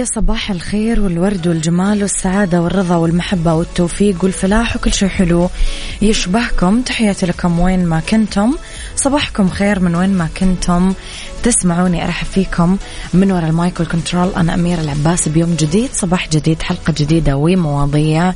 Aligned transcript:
يا 0.00 0.04
صباح 0.04 0.50
الخير 0.50 1.00
والورد 1.00 1.48
والجمال 1.48 2.02
والسعادة 2.02 2.62
والرضا 2.62 2.96
والمحبة 2.96 3.54
والتوفيق 3.54 4.24
والفلاح 4.24 4.76
وكل 4.76 4.92
شيء 4.92 5.08
حلو 5.08 5.50
يشبهكم. 6.02 6.82
تحياتي 6.82 7.26
لكم 7.26 7.60
وين 7.60 7.86
ما 7.86 8.00
كنتم. 8.00 8.56
صباحكم 8.96 9.48
خير 9.48 9.80
من 9.80 9.94
وين 9.94 10.10
ما 10.10 10.28
كنتم. 10.40 10.94
تسمعوني 11.42 12.04
أرحب 12.04 12.26
فيكم. 12.26 12.76
من 13.14 13.32
وراء 13.32 13.50
ال 13.50 13.57
mic 13.57 13.80
وال 13.80 13.92
control 13.92 14.34
أنا 14.36 14.54
أميرة 14.54 14.80
العباس. 14.80 15.28
بيوم 15.28 15.54
جديد 15.54 15.90
صباح 15.92 16.28
جديد 16.28 16.62
حلقة 16.62 16.94
جديدة 16.96 17.36
ومواضيع 17.36 18.32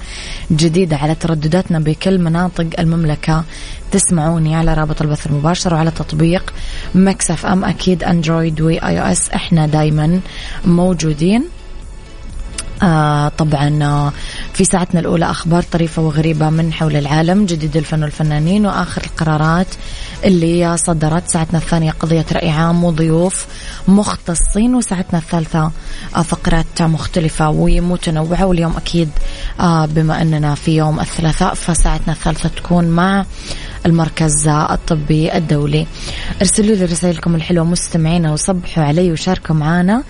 جديدة 0.52 0.96
على 0.96 1.14
تردداتنا 1.14 1.78
بكل 1.78 2.18
مناطق 2.18 2.66
المملكة. 2.78 3.44
تسمعوني 3.92 4.56
على 4.56 4.74
رابط 4.74 5.02
البث 5.02 5.26
المباشر 5.26 5.74
وعلى 5.74 5.90
تطبيق 5.90 6.54
Mix 6.94 7.46
FM. 7.46 7.64
أكيد 7.64 8.04
Android 8.04 8.60
و 8.60 9.00
iOS. 9.00 9.30
إحنا 9.30 9.66
دايما 9.66 10.20
موجودين. 10.64 11.44
آه 12.82 13.28
طبعا 13.28 13.84
آه 13.84 14.12
في 14.52 14.64
ساعتنا 14.64 15.00
الأولى 15.00 15.30
أخبار 15.30 15.62
طريفة 15.62 16.02
وغريبة 16.02 16.50
من 16.50 16.72
حول 16.72 16.96
العالم 16.96 17.46
جديد 17.46 17.76
الفن 17.76 18.02
والفنانين 18.02 18.66
وآخر 18.66 19.02
القرارات 19.04 19.66
اللي 20.24 20.76
صدرت. 20.76 21.28
ساعتنا 21.28 21.58
الثانية 21.58 21.90
قضية 21.90 22.26
رأي 22.32 22.50
عام 22.50 22.84
وضيوف 22.84 23.46
مختصين 23.88 24.74
وساعتنا 24.74 25.18
الثالثة 25.18 25.70
آه 26.16 26.22
فقرات 26.22 26.82
مختلفة 26.82 27.48
ومتنوعة. 27.50 28.46
واليوم 28.46 28.76
أكيد 28.76 29.10
آه 29.60 29.86
بما 29.86 30.22
أننا 30.22 30.54
في 30.54 30.76
يوم 30.76 31.00
الثلاثاء 31.00 31.54
فساعتنا 31.54 32.12
الثالثة 32.12 32.48
تكون 32.48 32.84
مع 32.84 33.24
المركز 33.86 34.48
الطبي 34.48 35.36
الدولي. 35.36 35.86
ارسلوا 36.40 36.76
لي 36.76 36.84
رسائلكم 36.84 37.34
الحلوة 37.34 37.64
مستمعينا 37.64 38.32
وصبحوا 38.32 38.84
علي 38.84 39.12
وشاركوا 39.12 39.54
معنا 39.54 40.02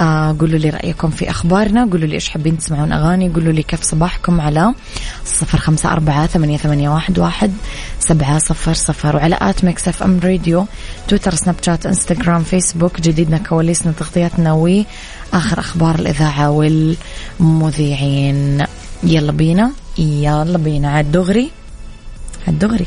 آه 0.00 0.36
قولوا 0.40 0.58
لي 0.58 0.70
رأيكم 0.70 1.10
في 1.10 1.30
أخبارنا. 1.30 1.84
قولوا 1.90 2.06
لي 2.06 2.14
إيش 2.14 2.28
حابين 2.28 2.58
تسمعون 2.58 2.92
أغاني. 2.92 3.28
قولوا 3.28 3.52
لي 3.52 3.62
كيف 3.62 3.82
صباحكم 3.82 4.40
على 4.40 4.74
صفر 5.24 5.58
خمسة 5.58 5.92
أربعة 5.92 6.26
ثمانية, 6.26 6.56
ثمانية 6.56 6.88
واحد, 6.88 7.18
واحد 7.18 7.52
سبعة 8.00 8.38
صفر 8.38 8.74
صفر 8.74 9.16
وعلى 9.16 9.38
at 9.40 9.64
Mix 9.64 9.88
FM 9.88 10.20
Radio 10.24 10.66
تويتر 11.08 11.34
سناب 11.34 11.56
شات 11.62 11.86
إنستغرام 11.86 12.42
فيسبوك 12.42 13.00
جديدنا 13.00 13.38
كواليسنا 13.38 13.92
تغطياتنا 13.92 14.52
وآخر 14.52 15.58
أخبار 15.60 15.94
الإذاعة 15.94 16.50
والمذيعين. 17.40 18.64
يلا 19.02 19.32
بينا 19.32 19.70
يلا 19.98 20.58
بينا. 20.58 20.90
عاد 20.90 21.12
دغري 21.12 21.50
عاد 22.46 22.58
دغري. 22.58 22.86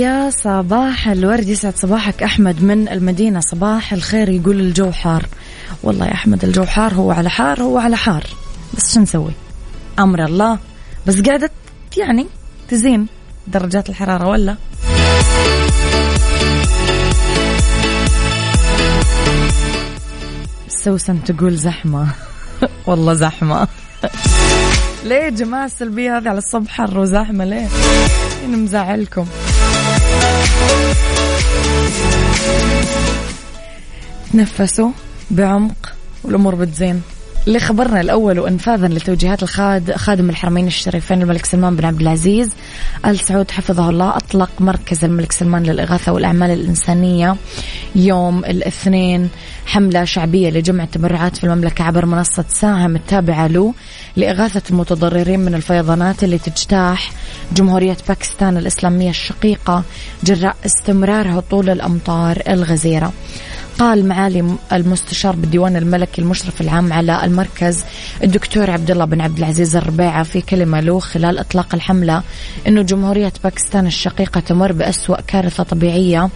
يا 0.00 0.30
صباح 0.30 1.08
الورد. 1.08 1.48
يسعد 1.48 1.76
صباحك 1.76 2.22
أحمد 2.22 2.62
من 2.62 2.88
المدينة. 2.88 3.40
صباح 3.40 3.92
الخير 3.92 4.28
يقول 4.28 4.60
الجو 4.60 4.92
حار. 4.92 5.26
والله 5.82 6.06
يا 6.06 6.14
أحمد 6.14 6.44
الجو 6.44 6.64
حار 6.64 6.94
هو 6.94 7.10
على 7.10 7.30
حار 7.30 7.62
هو 7.62 7.78
على 7.78 7.96
حار. 7.96 8.26
بس 8.76 8.94
شو 8.94 9.00
نسوي؟ 9.00 9.32
أمر 9.98 10.24
الله. 10.24 10.58
بس 11.06 11.20
قاعدة 11.20 11.50
يعني 11.96 12.26
تزين 12.68 13.06
درجات 13.46 13.88
الحرارة 13.88 14.28
ولا؟ 14.28 14.56
سوسن 20.68 21.24
تقول 21.24 21.56
زحمة. 21.56 22.08
والله 22.86 23.14
زحمة. 23.14 23.68
ليه 25.04 25.16
يا 25.16 25.30
جماعة 25.30 25.64
السلبية 25.64 26.18
هذه 26.18 26.28
على 26.28 26.38
الصبح 26.38 26.70
حر 26.70 26.98
وزحمة 26.98 27.44
ليه؟ 27.44 27.68
مزعلكم. 28.48 29.26
تنفسوا 34.32 34.90
بعمق 35.30 35.92
والأمور 36.24 36.54
بتزين. 36.54 37.02
لخبرنا 37.46 38.00
الأول 38.00 38.38
وإنفاذا 38.38 38.88
لتوجيهات 38.88 39.42
الخاد 39.42 39.92
خادم 39.96 40.30
الحرمين 40.30 40.66
الشريفين 40.66 41.22
الملك 41.22 41.46
سلمان 41.46 41.76
بن 41.76 41.84
عبد 41.84 42.00
العزيز. 42.00 42.48
آل 43.06 43.18
سعود 43.18 43.50
حفظه 43.50 43.90
الله. 43.90 44.16
أطلق 44.16 44.50
مركز 44.60 45.04
الملك 45.04 45.32
سلمان 45.32 45.62
للإغاثة 45.62 46.12
والأعمال 46.12 46.50
الإنسانية. 46.50 47.36
يوم 47.94 48.44
الاثنين 48.44 49.28
حملة 49.66 50.04
شعبية 50.04 50.50
لجمع 50.50 50.84
التبرعات 50.84 51.36
في 51.36 51.44
المملكة 51.44 51.84
عبر 51.84 52.06
منصة 52.06 52.44
ساهم 52.48 52.96
التابعة 52.96 53.46
له 53.46 53.74
لإغاثة 54.16 54.62
المتضررين 54.70 55.40
من 55.40 55.54
الفيضانات 55.54 56.24
اللي 56.24 56.38
تجتاح 56.38 57.12
جمهورية 57.52 57.96
باكستان 58.08 58.56
الإسلامية 58.56 59.10
الشقيقة 59.10 59.84
جراء 60.24 60.56
استمرار 60.66 61.38
هطول 61.38 61.70
الأمطار 61.70 62.42
الغزيرة. 62.48 63.12
قال 63.80 64.08
معالي 64.08 64.56
المستشار 64.72 65.36
بالديوان 65.36 65.76
الملكي 65.76 66.20
المشرف 66.20 66.60
العام 66.60 66.92
على 66.92 67.24
المركز 67.24 67.84
الدكتور 68.22 68.70
عبد 68.70 68.90
الله 68.90 69.04
بن 69.04 69.20
عبد 69.20 69.38
العزيز 69.38 69.76
الربيعة 69.76 70.22
في 70.22 70.40
كلمة 70.40 70.80
له 70.80 70.98
خلال 70.98 71.38
إطلاق 71.38 71.74
الحملة 71.74 72.22
أنه 72.66 72.82
جمهورية 72.82 73.32
باكستان 73.44 73.86
الشقيقة 73.86 74.40
تمر 74.40 74.72
بأسوأ 74.72 75.20
كارثة 75.20 75.62
طبيعية 75.62 76.30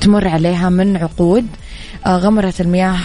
تمر 0.00 0.28
عليها 0.28 0.68
من 0.68 0.96
عقود. 0.96 1.46
غمرت 2.08 2.60
المياه 2.60 2.98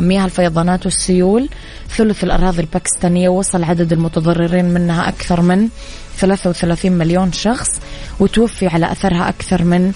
مياه 0.00 0.24
الفيضانات 0.24 0.84
والسيول. 0.86 1.48
ثلث 1.96 2.24
الأراضي 2.24 2.60
الباكستانية 2.60 3.28
وصل 3.28 3.64
عدد 3.64 3.92
المتضررين 3.92 4.64
منها 4.64 5.08
أكثر 5.08 5.40
من 5.40 5.68
33 6.16 6.92
مليون 6.92 7.32
شخص 7.32 7.68
وتوفي 8.20 8.66
على 8.66 8.92
أثرها 8.92 9.28
أكثر 9.28 9.64
من 9.64 9.92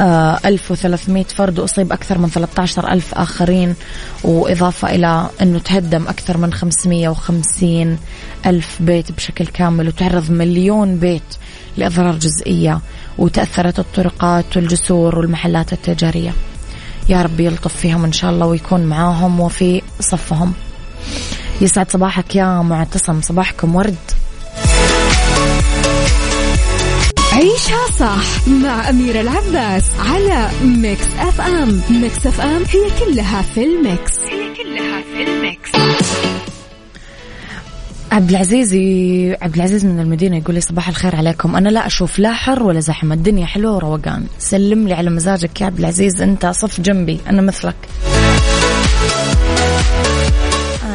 1300 0.00 1.24
فرد 1.24 1.58
وأصيب 1.58 1.92
أكثر 1.92 2.18
من 2.18 2.28
13 2.28 2.92
ألف 2.92 3.14
آخرين 3.14 3.74
وإضافة 4.24 4.94
إلى 4.94 5.30
أنه 5.42 5.58
تهدم 5.58 6.08
أكثر 6.08 6.36
من 6.36 6.52
550 6.52 7.98
ألف 8.46 8.76
بيت 8.80 9.12
بشكل 9.12 9.46
كامل 9.46 9.88
وتعرض 9.88 10.30
مليون 10.30 10.96
بيت 10.96 11.22
لأضرار 11.76 12.14
جزئية 12.18 12.80
وتأثرت 13.18 13.78
الطرقات 13.78 14.56
والجسور 14.56 15.18
والمحلات 15.18 15.72
التجارية. 15.72 16.32
يا 17.08 17.22
رب 17.22 17.40
يلطف 17.40 17.76
فيهم 17.76 18.04
إن 18.04 18.12
شاء 18.12 18.30
الله 18.30 18.46
ويكون 18.46 18.80
معاهم 18.86 19.40
وفي 19.40 19.82
صفهم. 20.00 20.52
يسعد 21.60 21.90
صباحك 21.90 22.36
يا 22.36 22.62
معتصم 22.62 23.20
صباحكم 23.20 23.76
ورد. 23.76 23.96
عيشها 27.38 27.86
صح 27.98 28.48
مع 28.48 28.90
أميرة 28.90 29.20
العباس 29.20 29.84
على 29.98 30.50
Mix 30.62 31.06
FM. 31.18 31.80
Mix 31.90 32.26
FM 32.26 32.62
هي 32.62 32.90
كلها 33.04 33.42
في 33.42 33.64
ال 33.64 33.75
mix. 33.75 34.18
هي 34.18 34.54
كلها 34.54 35.02
في 35.02 35.30
ال 35.30 35.38
mix. 35.38 35.70
عبد 38.12 38.30
العزيز 38.30 38.74
عبد 39.42 39.54
العزيز 39.54 39.84
من 39.84 40.00
المدينة 40.00 40.36
يقول 40.36 40.54
لي 40.54 40.60
صباح 40.60 40.88
الخير 40.88 41.16
عليكم. 41.16 41.56
أنا 41.56 41.68
لا 41.68 41.86
أشوف 41.86 42.18
لا 42.18 42.32
حر 42.32 42.62
ولا 42.62 42.80
زحمة. 42.80 43.14
الدنيا 43.14 43.46
حلوة 43.46 43.76
وروقان 43.76 44.26
سلم 44.38 44.88
لي 44.88 44.94
على 44.94 45.10
مزاجك 45.10 45.60
يا 45.60 45.66
عبد 45.66 45.78
العزيز. 45.78 46.22
أنت 46.22 46.46
صف 46.46 46.80
جنبي. 46.80 47.20
أنا 47.30 47.42
مثلك. 47.42 47.76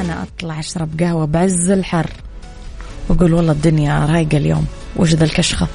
أنا 0.01 0.23
أطلع 0.23 0.59
أشرب 0.59 0.99
قهوة 0.99 1.25
بعز 1.25 1.71
الحر. 1.71 2.09
وأقول 3.09 3.33
والله 3.33 3.51
الدنيا 3.51 4.05
رايقة 4.05 4.37
اليوم. 4.37 4.65
وش 4.95 5.13
ذا 5.13 5.25
الكشخة؟ 5.25 5.67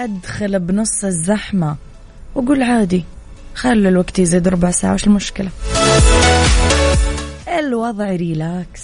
أدخل 0.00 0.58
بنص 0.58 1.04
الزحمة 1.04 1.76
وأقول 2.34 2.62
عادي 2.62 3.04
خلي 3.54 3.88
الوقت 3.88 4.18
يزيد 4.18 4.48
ربع 4.48 4.70
ساعة 4.70 4.94
وش 4.94 5.06
المشكلة؟ 5.06 5.50
الوضع 7.58 8.10
ريلاكس. 8.10 8.82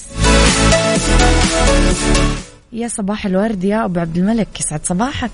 يا 2.73 2.89
صباح 2.89 3.27
الورد 3.27 3.65
يا 3.65 3.85
أبو 3.85 4.01
عبد 4.01 4.17
الملك 4.17 4.61
يسعد 4.61 4.81
صباحك. 4.87 5.31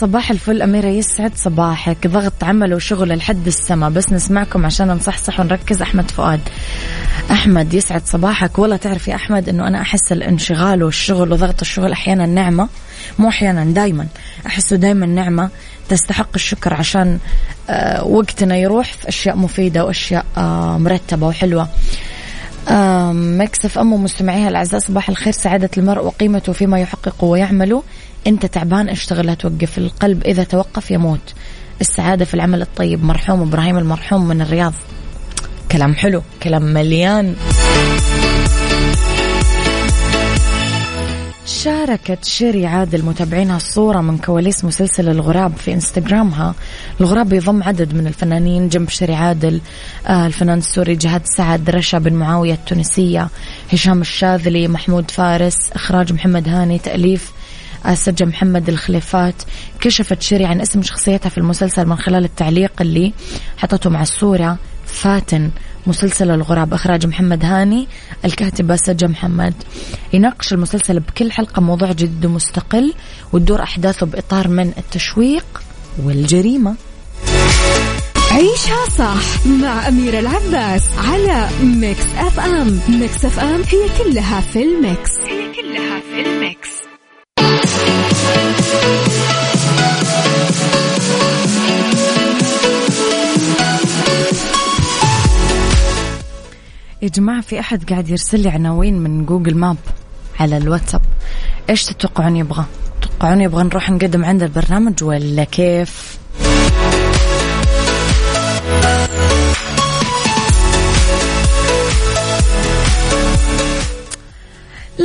صباح 0.00 0.30
الفل 0.30 0.62
أميرة 0.62 0.86
يسعد 0.86 1.32
صباحك. 1.36 2.06
ضغط 2.06 2.44
عمل 2.44 2.74
وشغل 2.74 3.16
لحد 3.16 3.46
السما. 3.46 3.88
بس 3.88 4.12
نسمعكم 4.12 4.66
عشان 4.66 4.88
نصحصح 4.88 5.40
ونركز. 5.40 5.82
أحمد 5.82 6.10
فؤاد. 6.10 6.40
أحمد 7.30 7.74
يسعد 7.74 8.02
صباحك. 8.06 8.58
والله 8.58 8.76
تعرف 8.76 9.08
يا 9.08 9.14
أحمد 9.14 9.48
أنه 9.48 9.68
أنا 9.68 9.80
أحس 9.80 10.12
الانشغال 10.12 10.82
والشغل 10.82 11.32
وضغط 11.32 11.60
الشغل 11.60 11.92
أحيانا 11.92 12.26
نعمة 12.26 12.68
مو 13.18 13.28
أحيانا 13.28 13.64
دايما. 13.64 14.06
أحسه 14.46 14.76
دايما 14.76 15.06
نعمة 15.06 15.50
تستحق 15.88 16.30
الشكر 16.34 16.74
عشان 16.74 17.18
آه، 17.70 18.04
وقتنا 18.04 18.56
يروح 18.56 18.92
في 18.92 19.08
أشياء 19.08 19.36
مفيدة 19.36 19.84
وأشياء 19.84 20.24
آه، 20.36 20.78
مرتبة 20.78 21.26
وحلوة. 21.26 21.68
مكسف 23.12 23.78
أم 23.78 24.04
مستمعيها 24.04 24.48
الأعزاء 24.48 24.80
صباح 24.80 25.08
الخير. 25.08 25.32
سعادة 25.32 25.70
المرء 25.78 26.04
وقيمته 26.04 26.52
فيما 26.52 26.80
يحقق 26.80 27.24
ويعمل. 27.24 27.82
أنت 28.26 28.46
تعبان 28.46 28.88
اشتغل 28.88 29.26
لا 29.26 29.34
توقف. 29.34 29.78
القلب 29.78 30.24
إذا 30.24 30.44
توقف 30.44 30.90
يموت. 30.90 31.34
السعادة 31.80 32.24
في 32.24 32.34
العمل 32.34 32.62
الطيب 32.62 33.04
مرحوم 33.04 33.42
إبراهيم 33.42 33.78
المرحوم 33.78 34.28
من 34.28 34.40
الرياض. 34.40 34.72
كلام 35.72 35.94
حلو 35.94 36.22
كلام 36.42 36.62
مليان. 36.62 37.36
شاركت 41.46 42.24
شيري 42.24 42.66
عادل 42.66 43.04
متابعينها 43.04 43.56
الصورة 43.56 44.00
من 44.00 44.18
كواليس 44.18 44.64
مسلسل 44.64 45.08
الغراب 45.08 45.56
في 45.56 45.72
إنستغرامها. 45.72 46.54
الغراب 47.00 47.32
يضم 47.32 47.62
عدد 47.62 47.94
من 47.94 48.06
الفنانين 48.06 48.68
جنب 48.68 48.88
شيري 48.88 49.14
عادل 49.14 49.60
آه 50.06 50.26
الفنان 50.26 50.58
السوري 50.58 50.96
جهاد 50.96 51.22
سعد 51.24 51.70
رشا 51.70 51.98
بن 51.98 52.12
معاوية 52.12 52.54
التونسية 52.54 53.28
هشام 53.72 54.00
الشاذلي 54.00 54.68
محمود 54.68 55.10
فارس 55.10 55.56
إخراج 55.72 56.12
محمد 56.12 56.48
هاني 56.48 56.78
تأليف 56.78 57.32
سجى 57.92 58.24
محمد 58.24 58.68
الخليفات 58.68 59.34
كشفت 59.80 60.22
شيري 60.22 60.44
عن 60.44 60.60
اسم 60.60 60.82
شخصيتها 60.82 61.28
في 61.28 61.38
المسلسل 61.38 61.86
من 61.86 61.96
خلال 61.96 62.24
التعليق 62.24 62.72
اللي 62.80 63.12
حطته 63.56 63.90
مع 63.90 64.02
الصورة 64.02 64.58
فاتن 64.86 65.50
مسلسل 65.86 66.30
الغراب. 66.30 66.74
إخراج 66.74 67.06
محمد 67.06 67.44
هاني 67.44 67.88
الكاتبة 68.24 68.76
سجى 68.76 69.06
محمد. 69.06 69.54
يناقش 70.12 70.52
المسلسل 70.52 71.00
بكل 71.00 71.32
حلقة 71.32 71.62
موضوع 71.62 71.92
جد 71.92 72.26
مستقل 72.26 72.94
وتدور 73.32 73.62
أحداثه 73.62 74.06
بإطار 74.06 74.48
من 74.48 74.72
التشويق 74.78 75.62
والجريمة. 76.04 76.74
عيشها 78.30 78.88
صح 78.98 79.46
مع 79.46 79.88
أميرة 79.88 80.18
العباس 80.18 80.82
على 80.98 81.48
Mix 81.62 82.06
FM. 82.18 82.80
Mix 82.88 83.24
FM 83.24 83.62
هي 83.62 83.88
كلها 84.04 84.40
في 84.40 84.62
ال 84.62 84.72
mix. 84.72 85.10
هي 85.18 85.52
كلها 85.52 86.00
في 86.00 86.26
ال 86.26 86.39
mix. 86.39 86.93
يا 87.64 87.70
جماعة 97.08 97.40
في 97.40 97.60
أحد 97.60 97.90
قاعد 97.90 98.08
يرسل 98.08 98.40
لي 98.40 98.48
عناوين 98.48 98.98
من 98.98 99.26
جوجل 99.26 99.54
ماب 99.54 99.76
على 100.40 100.56
الواتساب. 100.56 101.00
إيش 101.70 101.84
تتوقعون 101.84 102.36
يبغى؟ 102.36 102.64
تتوقعون 103.00 103.40
يبغى 103.40 103.64
نروح 103.64 103.90
نقدم 103.90 104.24
عند 104.24 104.42
البرنامج 104.42 105.04
ولا 105.04 105.44
كيف؟ 105.44 106.18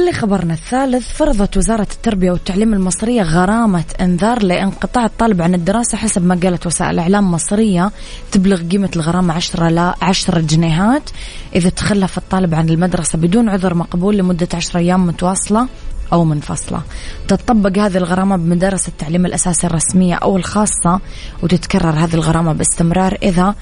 لخبرنا 0.06 0.54
الثالث 0.54 1.14
فرضت 1.14 1.58
وزارة 1.58 1.88
التربية 1.92 2.32
والتعليم 2.32 2.74
المصرية 2.74 3.22
غرامة 3.22 3.84
إنذار 4.02 4.44
لانقطاع 4.44 5.06
الطالب 5.06 5.42
عن 5.42 5.54
الدراسة 5.56 5.98
حسب 5.98 6.26
ما 6.26 6.40
قالت 6.44 6.68
وسائل 6.68 7.00
إعلام 7.00 7.32
مصرية 7.32 7.92
تبلغ 8.32 8.62
قيمة 8.62 8.90
الغرامة 8.96 9.34
10 9.34 9.70
لا 9.70 9.96
10 10.02 10.40
جنيهات. 10.40 11.10
إذا 11.56 11.70
تخلف 11.70 12.18
الطالب 12.18 12.56
عن 12.56 12.70
المدرسة 12.70 13.18
بدون 13.20 13.50
عذر 13.50 13.74
مقبول 13.74 14.18
لمدة 14.18 14.48
10 14.54 14.80
أيام 14.80 15.08
متواصلة 15.08 15.68
أو 16.14 16.26
منفصلة. 16.26 16.82
تطبق 17.28 17.78
هذه 17.78 17.98
الغرامة 17.98 18.38
بمدارس 18.38 18.88
التعليم 18.88 19.26
الأساسي 19.26 19.68
الرسمية 19.68 20.16
أو 20.16 20.38
الخاصة 20.38 21.00
وتتكرر 21.44 21.90
هذه 21.90 22.14
الغرامة 22.14 22.54
باستمرار 22.54 23.18
إذا 23.24 23.56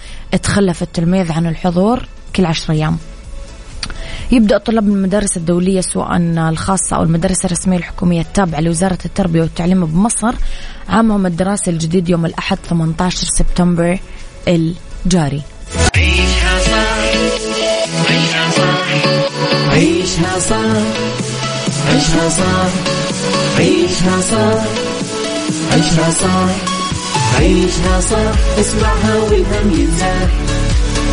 تخلف 0.43 0.81
التلميذ 0.81 1.31
عن 1.31 1.47
الحضور 1.47 2.07
كل 2.35 2.45
10 2.45 2.73
أيام. 2.73 2.97
يبدأ 4.31 4.57
طلاب 4.57 4.87
المدارس 4.87 5.37
الدولية 5.37 5.81
سواء 5.81 6.17
الخاصة 6.17 6.95
أو 6.95 7.03
المدارس 7.03 7.45
الرسمية 7.45 7.77
الحكومية 7.77 8.21
التابعة 8.21 8.59
لوزارة 8.59 8.97
التربية 9.05 9.41
والتعليم 9.41 9.85
بمصر 9.85 10.35
عامهم 10.89 11.25
الدراسي 11.25 11.71
الجديد 11.71 12.09
يوم 12.09 12.25
الأحد 12.25 12.57
18 12.69 13.27
سبتمبر 13.37 13.99
الجاري. 14.47 15.41
عيشها 15.95 16.59
صح 16.59 16.97
عيشها 18.09 18.51
صح 18.51 18.87
عيشها 19.71 20.39
صح 20.39 20.77
عيشها 21.87 22.29
صح 22.29 22.71
عيشها 23.57 24.21
صح 24.21 24.63
عيشها 25.71 26.11
صح 26.11 26.49
عيشها 27.39 28.01
صح 28.01 28.59
اسمعها 28.59 29.15
والهم 29.15 29.79
ينزاح. 29.79 30.29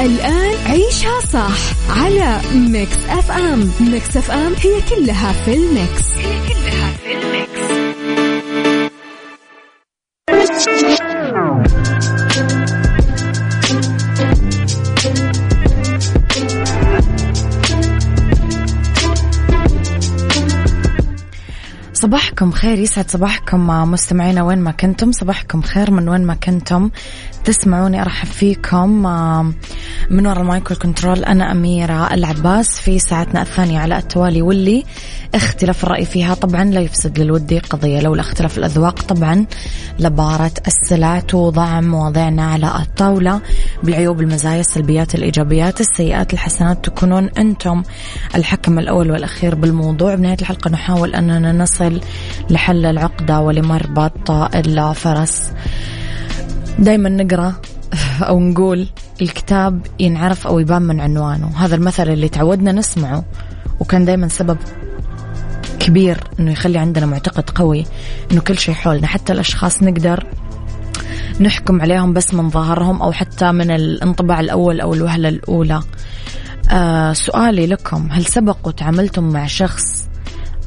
الآن 0.00 0.54
عيشها 0.66 1.20
صح 1.20 1.58
على 1.90 2.40
Mix 2.54 2.96
FM. 3.08 3.70
Mix 3.80 4.16
FM 4.16 4.52
هي 4.60 4.80
كلها 4.90 5.32
في 5.32 5.54
ال 5.54 5.66
mix. 5.66 6.16
هي 6.18 6.38
كلها 6.48 6.92
في 6.92 7.12
ال 7.12 7.25
mix. 7.25 7.76
صباحكم 21.92 22.50
خير 22.50 22.78
يسعد 22.78 23.10
صباحكم 23.10 23.66
مستمعينا 23.66 24.42
وين 24.42 24.58
ما 24.58 24.70
كنتم. 24.70 25.12
صباحكم 25.12 25.62
خير 25.62 25.90
من 25.90 26.08
وين 26.08 26.26
ما 26.26 26.34
كنتم. 26.34 26.90
تسمعوني 27.46 28.02
أرحب 28.02 28.28
فيكم. 28.28 29.02
من 30.10 30.26
وراء 30.26 30.40
ال 30.40 30.46
mic 30.46 30.64
وال 30.64 30.76
control 30.76 31.24
أنا 31.24 31.52
أميرة 31.52 32.14
العباس 32.14 32.80
في 32.80 32.98
ساعتنا 32.98 33.42
الثانية 33.42 33.78
على 33.78 33.98
التوالي 33.98 34.42
واللي 34.42 34.84
اختلاف 35.34 35.84
الرأي 35.84 36.04
فيها 36.04 36.34
طبعا 36.34 36.64
لا 36.64 36.80
يفسد 36.80 37.18
للود 37.18 37.58
قضية. 37.58 38.00
لولا 38.00 38.20
اختلاف 38.20 38.58
الأذواق 38.58 39.02
طبعا 39.02 39.46
لبارت 39.98 40.52
السلع 40.66 41.20
توضع 41.20 41.80
مواضيعنا 41.80 42.44
على 42.44 42.66
الطاولة. 42.82 43.40
بالعيوب 43.82 44.20
المزايا 44.20 44.60
السلبيات 44.60 45.14
الإيجابيات 45.14 45.80
السيئات 45.80 46.32
الحسنات 46.32 46.84
تكونون 46.84 47.28
أنتم 47.38 47.82
الحكم 48.34 48.78
الأول 48.78 49.10
والأخير 49.10 49.54
بالموضوع. 49.54 50.14
بنهاية 50.14 50.38
الحلقة 50.40 50.70
نحاول 50.70 51.14
أننا 51.14 51.52
نصل 51.52 52.00
لحل 52.50 52.86
العقدة 52.86 53.40
ولمربط 53.40 54.30
الفرس. 54.30 55.52
دايما 56.78 57.08
نقرأ 57.08 57.54
أو 58.22 58.40
نقول 58.40 58.88
الكتاب 59.22 59.86
ينعرف 60.00 60.46
أو 60.46 60.58
يبان 60.58 60.82
من 60.82 61.00
عنوانه. 61.00 61.52
هذا 61.56 61.74
المثل 61.74 62.08
اللي 62.08 62.28
تعودنا 62.28 62.72
نسمعه 62.72 63.24
وكان 63.80 64.04
دايما 64.04 64.28
سبب 64.28 64.58
كبير 65.78 66.18
إنه 66.40 66.52
يخلي 66.52 66.78
عندنا 66.78 67.06
معتقد 67.06 67.50
قوي 67.50 67.84
إنه 68.32 68.40
كل 68.40 68.58
شيء 68.58 68.74
حولنا. 68.74 69.06
حتى 69.06 69.32
الأشخاص 69.32 69.82
نقدر 69.82 70.26
نحكم 71.40 71.80
عليهم 71.80 72.12
بس 72.12 72.34
من 72.34 72.50
ظاهرهم 72.50 73.02
أو 73.02 73.12
حتى 73.12 73.52
من 73.52 73.70
الانطباع 73.70 74.40
الأول 74.40 74.80
أو 74.80 74.94
الوهلة 74.94 75.28
الأولى. 75.28 75.80
آه 76.70 77.12
سؤالي 77.12 77.66
لكم 77.66 78.08
هل 78.10 78.24
سبق 78.24 78.56
وتعاملتم 78.64 79.24
مع 79.24 79.46
شخص 79.46 80.08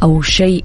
أو 0.04 0.22
شيء 0.22 0.63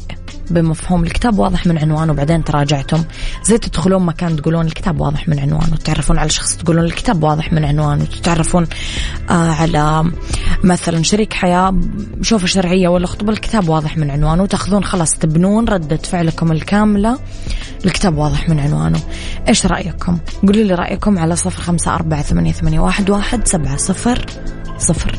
بمفهوم 0.50 1.02
الكتاب 1.04 1.38
واضح 1.38 1.66
من 1.66 1.78
عنوانه 1.78 2.12
وبعدين 2.12 2.44
تراجعتم. 2.44 3.04
زي 3.44 3.58
تدخلون 3.58 4.06
مكان 4.06 4.36
تقولون 4.36 4.66
الكتاب 4.66 5.00
واضح 5.00 5.28
من 5.28 5.38
عنوانه 5.38 5.76
تعرفون 5.76 6.18
على 6.18 6.30
شخص 6.30 6.56
تقولون 6.56 6.84
الكتاب 6.84 7.22
واضح 7.22 7.52
من 7.52 7.64
عنوانه 7.64 8.06
تعرفون 8.22 8.66
آه 9.30 9.50
على 9.50 10.04
مثلا 10.64 11.02
شريك 11.02 11.32
حياة 11.32 11.80
شوفة 12.22 12.46
شرعية 12.46 12.88
ولا 12.88 13.06
خطبة 13.06 13.32
الكتاب 13.32 13.68
واضح 13.68 13.96
من 13.96 14.10
عنوانه. 14.10 14.42
وتاخذون 14.42 14.84
خلاص 14.84 15.10
تبنون 15.10 15.68
ردة 15.68 15.96
فعلكم 15.96 16.52
الكاملة 16.52 17.18
الكتاب 17.84 18.18
واضح 18.18 18.48
من 18.48 18.60
عنوانه. 18.60 19.00
إيش 19.48 19.66
رأيكم؟ 19.66 20.18
قولوا 20.42 20.64
لي 20.64 20.74
رأيكم 20.74 21.18
على 21.18 21.36
صفر 21.36 21.62
خمسة 21.62 21.94
أربعة 21.94 22.22
ثمانية 22.22 22.54
واحد, 22.80 23.10
واحد 23.10 23.48
سبعة 23.48 23.76
صفر 23.76 24.26
صفر. 24.78 25.18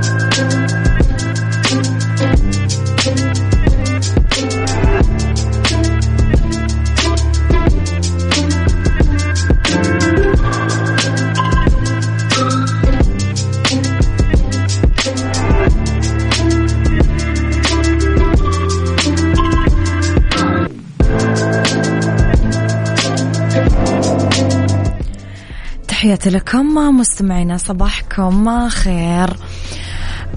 تحياتي 26.01 26.29
لكم 26.29 26.97
مستمعينا 26.99 27.57
صباحكم 27.57 28.69
خير. 28.69 29.29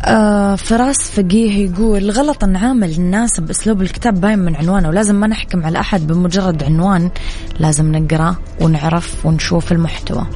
آه 0.05 0.57
فراس 0.57 1.11
فقيه 1.11 1.71
يقول 1.71 2.11
غلط 2.11 2.45
نعامل 2.45 2.91
الناس 2.91 3.41
بأسلوب 3.41 3.83
الكتاب 3.83 4.21
باين 4.21 4.39
من 4.39 4.57
عنوانه. 4.57 4.89
ولازم 4.89 5.15
ما 5.15 5.27
نحكم 5.27 5.67
على 5.67 5.81
أحد 5.81 6.07
بمجرد 6.07 6.63
عنوان 6.63 7.11
لازم 7.59 7.97
نقرأ 7.97 8.37
ونعرف 8.61 9.27
ونشوف 9.27 9.73
المحتوى. 9.73 10.27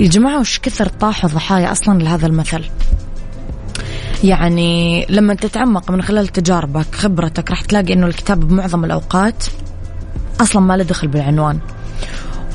يا 0.00 0.08
جماعة 0.08 0.40
وش 0.40 0.58
كثر 0.58 0.86
طاحوا 0.88 1.30
ضحايا 1.30 1.72
أصلا 1.72 2.02
لهذا 2.02 2.26
المثل؟ 2.26 2.64
يعني 4.24 5.06
لما 5.08 5.34
تتعمق 5.34 5.90
من 5.90 6.02
خلال 6.02 6.28
تجاربك 6.28 6.94
خبرتك 6.94 7.50
راح 7.50 7.60
تلاقي 7.60 7.92
إنه 7.92 8.06
الكتاب 8.06 8.48
بمعظم 8.48 8.84
الأوقات 8.84 9.44
أصلا 10.40 10.62
ما 10.62 10.76
له 10.76 10.84
دخل 10.84 11.08
بالعنوان. 11.08 11.58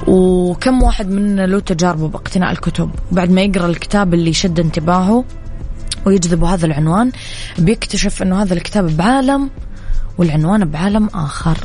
وكم 0.08 0.84
واحد 0.84 1.10
منا 1.10 1.48
له 1.48 1.60
تجاربه 1.60 2.08
باقتناء 2.08 2.52
الكتب. 2.52 2.90
بعد 3.12 3.32
ما 3.32 3.42
يقرأ 3.42 3.66
الكتاب 3.66 4.14
اللي 4.14 4.30
يشد 4.30 4.60
انتباهه 4.60 5.26
ويجذب 6.06 6.44
هذا 6.44 6.66
العنوان 6.66 7.12
بيكتشف 7.60 8.22
أنه 8.22 8.42
هذا 8.42 8.54
الكتاب 8.54 8.98
بعالم 8.98 9.50
والعنوان 10.18 10.66
بعالم 10.66 11.10
آخر. 11.14 11.58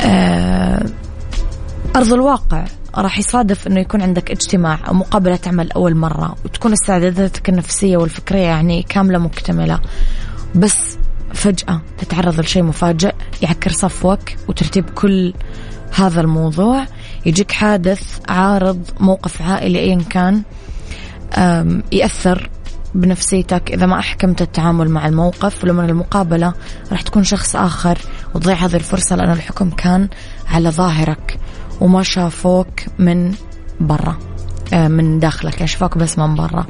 آه، 0.00 0.86
أرض 1.96 2.12
الواقع 2.12 2.64
راح 2.96 3.18
يصادف 3.18 3.66
إنه 3.66 3.80
يكون 3.80 4.02
عندك 4.02 4.30
اجتماع 4.30 4.78
أو 4.88 4.94
مقابلة 4.94 5.38
عمل 5.46 5.72
أول 5.72 5.94
مرة 5.94 6.36
وتكون 6.44 6.72
استعداداتك 6.72 7.48
النفسية 7.48 7.96
والفكرية 7.96 8.40
يعني 8.40 8.82
كاملة 8.82 9.18
مكتملة. 9.18 9.80
بس 10.54 10.98
فجأة 11.34 11.82
تتعرض 11.98 12.40
لشيء 12.40 12.62
مفاجئ 12.62 13.14
يعكر 13.42 13.70
صفوك 13.70 14.20
وترتيب 14.48 14.90
كل 14.90 15.34
هذا 15.94 16.20
الموضوع. 16.20 16.86
يجيك 17.26 17.52
حادث 17.52 18.20
عارض 18.28 18.80
موقف 19.00 19.42
عائلي 19.42 19.78
ايا 19.78 20.02
كان 20.10 20.42
يأثر 21.92 22.50
بنفسيتك. 22.94 23.70
إذا 23.72 23.86
ما 23.86 23.98
أحكمت 23.98 24.42
التعامل 24.42 24.90
مع 24.90 25.06
الموقف 25.06 25.64
ولما 25.64 25.84
المقابلة 25.84 26.54
راح 26.92 27.02
تكون 27.02 27.24
شخص 27.24 27.56
آخر 27.56 27.98
وتضيع 28.34 28.54
هذه 28.54 28.76
الفرصة 28.76 29.16
لأن 29.16 29.32
الحكم 29.32 29.70
كان 29.70 30.08
على 30.48 30.70
ظاهرك 30.70 31.38
وما 31.80 32.02
شافوك 32.02 32.80
من 32.98 33.34
برا. 33.80 34.18
من 34.72 35.18
داخلك 35.18 35.64
شافوك 35.64 35.98
بس 35.98 36.18
من 36.18 36.34
برا. 36.34 36.66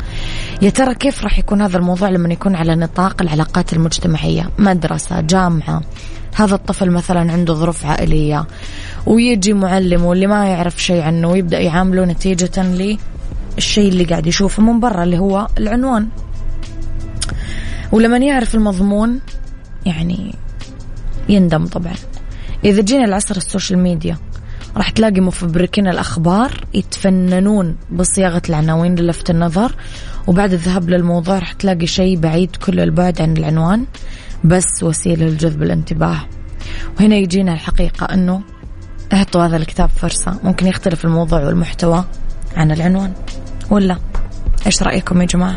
يا 0.62 0.70
ترى 0.70 0.94
كيف 0.94 1.22
راح 1.24 1.38
يكون 1.38 1.62
هذا 1.62 1.78
الموضوع 1.78 2.08
لما 2.08 2.32
يكون 2.32 2.54
على 2.54 2.74
نطاق 2.74 3.22
العلاقات 3.22 3.72
المجتمعية؟ 3.72 4.50
مدرسة 4.58 5.20
جامعة 5.20 5.82
هذا 6.34 6.54
الطفل 6.54 6.90
مثلا 6.90 7.32
عنده 7.32 7.54
ظروف 7.54 7.86
عائلية 7.86 8.46
ويجي 9.06 9.52
معلم 9.52 10.04
واللي 10.04 10.26
ما 10.26 10.46
يعرف 10.46 10.82
شيء 10.82 11.02
عنه 11.02 11.28
ويبدأ 11.28 11.58
يعامله 11.58 12.04
نتيجة 12.04 12.62
للشيء 12.62 13.88
اللي 13.88 14.04
قاعد 14.04 14.26
يشوفه 14.26 14.62
من 14.62 14.80
برا 14.80 15.02
اللي 15.02 15.18
هو 15.18 15.48
العنوان. 15.58 16.08
ولما 17.92 18.16
يعرف 18.18 18.54
المضمون 18.54 19.20
يعني 19.86 20.34
يندم 21.28 21.66
طبعا. 21.66 21.94
إذا 22.64 22.82
جينا 22.82 23.06
لعصر 23.06 23.36
ال 23.36 23.42
social 23.42 23.78
media 23.78 24.18
راح 24.76 24.90
تلاقي 24.90 25.20
مفبركين 25.20 25.88
الأخبار 25.88 26.64
يتفننون 26.74 27.76
بصياغة 27.90 28.42
العناوين 28.48 28.94
للفت 28.94 29.30
النظر 29.30 29.74
وبعد 30.26 30.52
الذهاب 30.52 30.90
للموضوع 30.90 31.38
راح 31.38 31.52
تلاقي 31.52 31.86
شيء 31.86 32.18
بعيد 32.18 32.56
كل 32.56 32.80
البعد 32.80 33.20
عن 33.20 33.36
العنوان 33.36 33.84
بس 34.44 34.82
وسيلة 34.82 35.26
لجذب 35.26 35.62
الانتباه. 35.62 36.20
وهنا 36.98 37.16
يجينا 37.16 37.52
الحقيقة 37.52 38.04
أنه 38.04 38.42
اعطوا 39.12 39.44
هذا 39.46 39.56
الكتاب 39.56 39.88
فرصة 39.88 40.40
ممكن 40.42 40.66
يختلف 40.66 41.04
الموضوع 41.04 41.44
والمحتوى 41.44 42.04
عن 42.56 42.72
العنوان. 42.72 43.12
ولا؟ 43.70 43.96
إيش 44.66 44.82
رأيكم 44.82 45.20
يا 45.20 45.26
جماعة؟ 45.26 45.56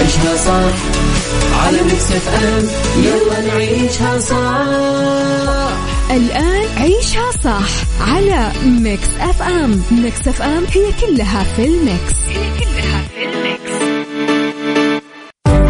عيشها 0.00 0.36
صح 0.36 0.74
على 1.66 1.82
Mix 1.82 2.12
FM. 2.12 2.66
يلا 3.04 3.40
نعيشها 3.46 4.18
صح. 4.18 4.66
الآن 6.10 6.64
عيشها 6.76 7.30
صح 7.44 7.68
على 8.00 8.52
Mix 8.64 9.08
FM. 9.20 9.82
Mix 9.90 10.28
FM 10.28 10.64
هي 10.74 10.92
كلها 11.00 11.44
في 11.44 11.64
ال 11.64 11.74
Mix. 11.74 12.14
هي 12.28 12.50
كلها 12.58 13.02
في 13.14 13.24
ال 13.24 13.33
Mix. 13.33 13.70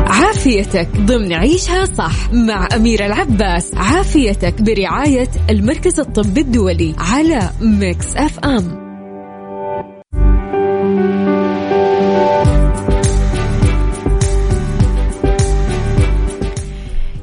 عافيتك 0.06 0.88
ضمن 0.96 1.32
عيشها 1.32 1.84
صح 1.84 2.32
مع 2.32 2.68
أميرة 2.74 3.06
العباس. 3.06 3.70
عافيتك 3.74 4.62
برعاية 4.62 5.30
المركز 5.50 6.00
الطبي 6.00 6.40
الدولي 6.40 6.94
على 6.98 7.50
Mix 7.60 8.06
FM. 8.16 8.79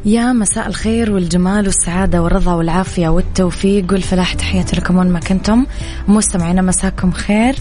يا 0.08 0.34
مساء 0.34 0.68
الخير 0.68 1.12
والجمال 1.12 1.66
والسعادة 1.66 2.22
والرضا 2.22 2.54
والعافية 2.54 3.10
والتوفيق 3.10 3.92
والفلاح. 3.92 4.34
تحياتي 4.34 4.76
لكم 4.76 4.98
وين 4.98 5.08
ما 5.08 5.20
كنتم 5.20 5.66
مستمعينا 6.08 6.62
مساكم 6.62 7.12
خير. 7.12 7.56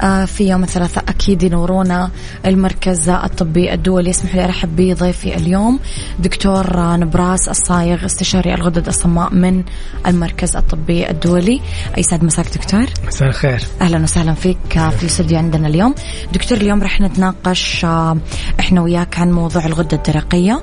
آه، 0.00 0.24
في 0.24 0.48
يوم 0.48 0.62
الثلاثاء 0.62 1.04
أكيد 1.08 1.42
ينورونا 1.42 2.10
المركز 2.46 3.08
الطبي 3.08 3.74
الدولي. 3.74 4.10
يسمح 4.10 4.34
لي 4.34 4.44
أرحب 4.44 4.76
بضيفي 4.76 5.36
اليوم 5.36 5.80
دكتور 6.18 6.96
نبراس 6.96 7.48
الصايغ 7.48 8.04
استشاري 8.04 8.54
الغدد 8.54 8.86
الصماء 8.86 9.34
من 9.34 9.64
المركز 10.06 10.56
الطبي 10.56 11.10
الدولي. 11.10 11.60
يسعد 11.98 12.24
مساك 12.24 12.46
دكتور. 12.54 12.86
مساء 13.06 13.28
الخير. 13.28 13.60
أهلا 13.80 14.02
وسهلا 14.02 14.34
فيك 14.34 14.58
في 14.72 15.02
الاستوديو 15.02 15.38
عندنا 15.38 15.68
اليوم. 15.68 15.94
دكتور 16.32 16.58
اليوم 16.58 16.82
رح 16.82 17.00
نتناقش 17.00 17.84
آه، 17.84 18.16
إحنا 18.60 18.80
وياك 18.80 19.18
عن 19.18 19.32
موضوع 19.32 19.66
الغدة 19.66 19.96
الدرقية. 19.96 20.62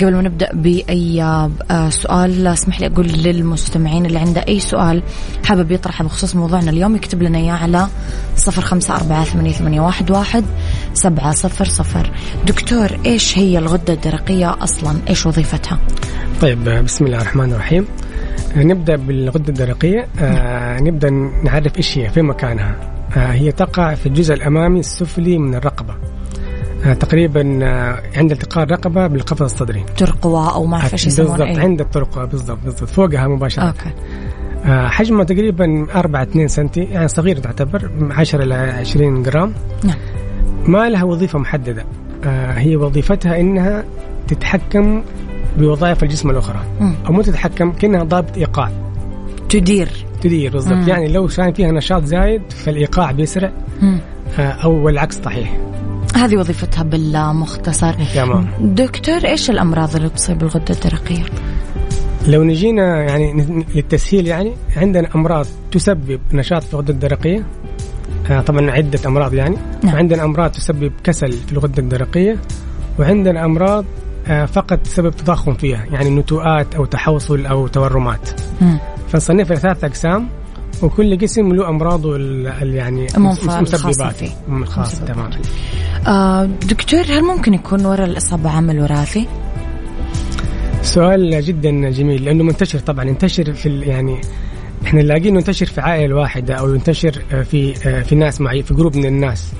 قبل 0.00 0.14
ما 0.14 0.22
نبدأ 0.22 0.48
باي 0.86 1.22
آه، 1.22 1.88
سؤال 1.88 2.46
اسمح 2.46 2.80
لي 2.80 2.86
أقول 2.86 3.06
للمستمعين 3.06 4.06
اللي 4.06 4.18
عنده 4.18 4.44
أي 4.48 4.60
سؤال 4.60 5.02
حابب 5.44 5.72
يطرحه 5.72 6.04
بخصوص 6.04 6.36
موضوعنا 6.36 6.70
اليوم 6.70 6.96
يكتب 6.96 7.22
لنا 7.22 7.38
إياه 7.38 7.52
على 7.52 7.88
صفر 8.36 8.62
خمسة 8.62 8.96
أربعة 8.96 9.24
ثمانية, 9.24 9.80
واحد, 9.80 10.44
سبعة 10.94 11.32
صفر 11.32 11.64
صفر. 11.64 12.12
دكتور 12.46 12.88
إيش 13.06 13.38
هي 13.38 13.58
الغدة 13.58 13.92
الدرقية 13.92 14.56
أصلا؟ 14.62 14.98
إيش 15.08 15.26
وظيفتها؟ 15.26 15.78
طيب 16.40 16.64
بسم 16.64 17.06
الله 17.06 17.20
الرحمن 17.20 17.52
الرحيم. 17.52 17.86
نبدأ 18.56 18.96
بالغدة 18.96 19.48
الدرقية. 19.48 20.08
آه 20.20 20.80
نبدأ 20.80 21.10
نعرف 21.44 21.76
إيش 21.76 21.98
هي 21.98 22.10
في 22.10 22.22
مكانها. 22.22 22.76
آه 23.16 23.32
هي 23.32 23.52
تقع 23.52 23.94
في 23.94 24.06
الجزء 24.06 24.34
الأمامي 24.34 24.80
السفلي 24.80 25.38
من 25.38 25.54
الرقبة. 25.54 25.94
آه 25.94 26.37
تقريبا 27.00 27.58
آه 27.62 28.02
عند 28.16 28.30
التقاء 28.30 28.64
الرقبة 28.64 29.06
بالقفص 29.06 29.42
الصدري. 29.42 29.84
ترقوة 29.96 30.54
أو 30.54 30.66
ما 30.66 30.76
أعرف 30.76 30.92
إيش 30.92 31.06
يسمونه 31.06 31.30
بالضبط 31.30 31.48
إيه. 31.48 31.60
عند 31.64 31.80
الترقوه 31.80 32.24
بالضبط 32.24 32.58
بالضبط 32.64 32.88
فوقها 32.88 33.28
مباشرة. 33.28 33.62
أوكي. 33.62 33.90
آه 34.64 34.88
حجمها 34.88 35.24
تقريبا 35.24 35.86
4 35.94 36.22
2 36.22 36.48
سم 36.48 36.68
يعني 36.76 37.08
صغيره 37.08 37.40
تعتبر 37.40 37.90
10 38.10 38.42
إلى 38.42 38.54
20 38.54 39.22
جرام. 39.22 39.52
نعم. 39.84 39.96
ما 40.66 40.88
لها 40.88 41.04
وظيفة 41.04 41.38
محددة. 41.38 41.84
آه 42.24 42.52
هي 42.52 42.76
وظيفتها 42.76 43.40
إنها 43.40 43.84
تتحكم 44.28 45.02
بوظائف 45.58 46.02
الجسم 46.02 46.30
الأخرى. 46.30 46.60
مم. 46.80 46.94
أو 47.06 47.12
مو 47.12 47.22
تتحكم 47.22 47.72
كأنها 47.72 48.02
ضابط 48.02 48.36
إيقاع. 48.36 48.70
تدير. 49.48 49.88
تدير 50.20 50.52
بالضبط. 50.52 50.88
يعني 50.88 51.08
لو 51.08 51.26
كان 51.26 51.52
فيها 51.52 51.72
نشاط 51.72 52.04
زايد 52.04 52.42
فالإيقاع 52.52 53.10
بيسرع. 53.12 53.50
مم. 53.82 53.98
آه، 54.38 54.42
أو 54.42 54.88
العكس 54.88 55.20
صحيح. 55.20 55.56
هذه 56.18 56.36
وظيفتها 56.36 56.82
بالمختصر 56.82 57.94
تمام 58.14 58.48
دكتور 58.60 59.24
إيش 59.24 59.50
الأمراض 59.50 59.96
اللي 59.96 60.08
تصيب 60.08 60.42
الغدة 60.42 60.74
الدرقية؟ 60.74 61.24
لو 62.26 62.44
نجينا 62.44 63.02
يعني 63.02 63.64
للتسهيل 63.74 64.26
يعني 64.26 64.52
عندنا 64.76 65.08
أمراض 65.14 65.46
تسبب 65.72 66.20
نشاط 66.32 66.62
في 66.62 66.74
الغدة 66.74 66.92
الدرقية 66.92 67.46
آه، 68.30 68.40
طبعا 68.40 68.70
عدة 68.70 68.98
أمراض 69.06 69.34
يعني 69.34 69.56
نعم. 69.84 69.94
وعندنا 69.94 70.24
أمراض 70.24 70.50
تسبب 70.50 70.92
كسل 71.04 71.32
في 71.32 71.52
الغدة 71.52 71.82
الدرقية 71.82 72.36
وعندنا 72.98 73.44
أمراض 73.44 73.84
آه، 74.26 74.44
فقط 74.44 74.78
تسبب 74.78 75.10
تضخم 75.10 75.54
فيها 75.54 75.84
يعني 75.92 76.10
نتوءات 76.10 76.74
أو 76.74 76.84
تحوصل 76.84 77.46
أو 77.46 77.66
تورمات 77.66 78.30
مم. 78.60 78.78
فنصنفها 79.08 79.56
لثلاث 79.56 79.84
أقسام 79.84 80.28
وكل 80.82 81.18
قسم 81.18 81.52
له 81.52 81.68
أمراضه 81.68 82.16
يعني 82.62 83.08
المنفى- 83.08 83.16
الخاصة 83.16 83.60
مسببات 83.88 84.14
فيه. 84.16 84.30
الخاصة 84.48 85.02
مسببات. 85.04 85.08
تمام 85.14 85.30
آه 86.06 86.44
دكتور 86.44 87.00
هل 87.00 87.22
ممكن 87.24 87.54
يكون 87.54 87.86
وراء 87.86 88.06
الإصابة 88.06 88.50
عامل 88.50 88.80
وراثي؟ 88.80 89.26
سؤال 90.82 91.42
جدا 91.44 91.90
جميل 91.90 92.24
لأنه 92.24 92.44
منتشر 92.44 92.78
طبعا 92.78 93.04
ينتشر 93.04 93.52
في 93.52 93.80
يعني 93.80 94.20
إحنا 94.86 95.02
نلاقيه 95.02 95.28
انه 95.28 95.38
ينتشر 95.38 95.66
في 95.66 95.80
عائلة 95.80 96.14
واحدة 96.14 96.54
أو 96.54 96.74
ينتشر 96.74 97.22
آه، 97.32 97.42
في 97.42 97.74
آه، 97.88 98.02
في 98.02 98.14
ناس 98.14 98.40
معي 98.40 98.62
في 98.62 98.74
جروب 98.74 98.96
من 98.96 99.04
الناس. 99.06 99.52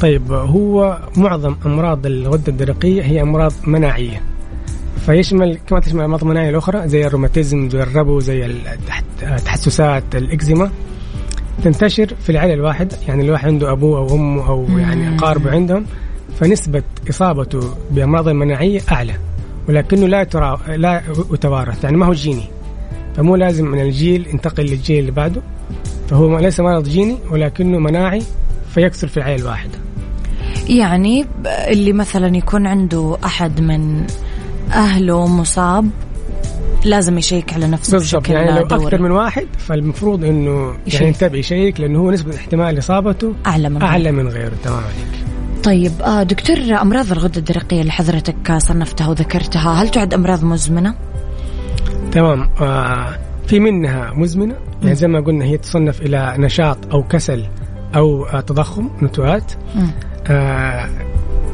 طيب 0.00 0.32
هو 0.32 0.98
معظم 1.16 1.56
أمراض 1.66 2.06
الغدة 2.06 2.48
الدرقية 2.52 3.02
هي 3.02 3.22
أمراض 3.22 3.52
مناعية. 3.66 4.20
فيشمل 5.06 5.58
كما 5.66 5.80
تشمل 5.80 6.00
الامراض 6.00 6.22
المناعيه 6.22 6.50
الأخرى 6.50 6.88
زي 6.88 7.06
الروماتيزم 7.06 7.70
زي 7.70 7.82
الربو 7.82 8.20
زي 8.20 8.46
التحسسات 9.22 10.04
الإكزيما 10.14 10.70
تنتشر 11.64 12.14
في 12.20 12.30
العائله 12.30 12.54
الواحده 12.54 12.96
يعني 13.08 13.22
الواحد 13.22 13.48
عنده 13.48 13.72
أبوه 13.72 13.98
أو 13.98 14.14
أمه 14.14 14.48
أو 14.48 14.66
يعني 14.78 15.16
اقاربه 15.16 15.50
عندهم 15.50 15.86
فنسبة 16.40 16.82
إصابته 17.10 17.74
بأمراض 17.90 18.28
المناعية 18.28 18.80
أعلى. 18.92 19.14
ولكنه 19.68 20.06
لا 20.06 20.20
يترا... 20.20 20.60
لا 20.76 21.02
يتوارث 21.32 21.84
يعني 21.84 21.96
ما 21.96 22.06
هو 22.06 22.12
جيني. 22.12 22.44
فمو 23.16 23.36
لازم 23.36 23.66
من 23.66 23.80
الجيل 23.80 24.26
ينتقل 24.26 24.62
للجيل 24.62 24.98
اللي 24.98 25.10
بعده. 25.10 25.42
فهو 26.08 26.38
ليس 26.38 26.60
مرض 26.60 26.88
جيني 26.88 27.16
ولكنه 27.30 27.78
مناعي 27.78 28.22
فيكثر 28.74 29.08
في 29.08 29.16
العائله 29.16 29.42
الواحده 29.42 29.78
يعني 30.68 31.26
اللي 31.46 31.92
مثلا 31.92 32.36
يكون 32.36 32.66
عنده 32.66 33.16
أحد 33.24 33.60
من 33.60 34.06
أهله 34.74 35.26
مصاب 35.26 35.90
لازم 36.84 37.18
يشيك 37.18 37.52
على 37.52 37.66
نفسه 37.66 37.98
بالضبط 37.98 38.28
يعني 38.28 38.60
لو 38.60 38.66
دوري 38.66 38.84
أكثر 38.84 39.02
من 39.02 39.10
واحد 39.10 39.46
فالمفروض 39.58 40.24
إنه 40.24 40.74
يشيك. 40.86 41.00
يعني 41.00 41.06
ينتبه 41.06 41.38
يشيك 41.38 41.80
لأنه 41.80 41.98
هو 41.98 42.10
نسبة 42.10 42.34
احتمال 42.36 42.78
إصابته 42.78 43.34
أعلى 43.46 43.68
من 43.68 43.82
أعلى 43.82 44.10
غيره. 44.10 44.22
من 44.22 44.28
غيره 44.28 44.52
تمام 44.64 44.78
عليك 44.78 45.24
طيب 45.64 45.92
آه 46.02 46.22
دكتور 46.22 46.56
أمراض 46.56 47.12
الغدة 47.12 47.38
الدرقية 47.38 47.80
اللي 47.80 47.92
حضرتك 47.92 48.52
صنفتها 48.58 49.08
وذكرتها 49.08 49.82
هل 49.82 49.88
تعد 49.88 50.14
أمراض 50.14 50.44
مزمنة؟ 50.44 50.94
تمام 52.12 52.50
آه 52.60 53.18
في 53.46 53.60
منها 53.60 54.12
مزمنة 54.14 54.54
يعني 54.82 54.94
زي 54.94 55.08
ما 55.08 55.20
قلنا 55.20 55.44
هي 55.44 55.56
تصنف 55.58 56.02
إلى 56.02 56.34
نشاط 56.38 56.78
أو 56.92 57.02
كسل 57.02 57.44
أو 57.96 58.26
آه 58.26 58.40
تضخم 58.40 58.90
نتوءات. 59.02 59.52
آه 60.26 60.88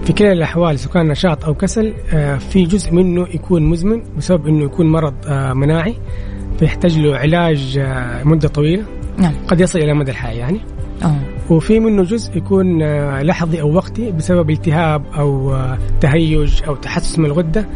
في 0.05 0.13
كلا 0.13 0.33
الأحوال 0.33 0.79
سواء 0.79 0.95
كان 0.95 1.09
نشاط 1.09 1.45
أو 1.45 1.55
كسل 1.55 1.95
آه 2.13 2.37
في 2.37 2.65
جزء 2.65 2.93
منه 2.93 3.27
يكون 3.35 3.63
مزمن 3.63 4.03
بسبب 4.19 4.47
إنه 4.47 4.65
يكون 4.65 4.87
مرض 4.87 5.15
آه 5.27 5.53
مناعي 5.53 5.97
فيحتاج 6.59 6.99
له 6.99 7.17
علاج 7.17 7.79
آه 7.79 8.25
مده 8.25 8.49
طويلة 8.49 8.85
نعم 9.19 9.33
قد 9.49 9.61
يصل 9.61 9.79
إلى 9.79 9.95
مدى 9.95 10.11
الحياة 10.11 10.35
يعني 10.35 10.61
أوه. 11.05 11.17
وفي 11.51 11.81
منه 11.81 12.03
جزء 12.03 12.37
يكون 12.37 12.83
لحظي 13.21 13.61
أو 13.61 13.75
وقتي 13.75 14.11
بسبب 14.13 14.51
التهاب 14.51 15.03
أو 15.19 15.55
آه، 15.55 15.79
تهيج 16.01 16.63
أو 16.69 16.75
تحسس 16.75 17.19
من 17.19 17.25
الغدة 17.25 17.67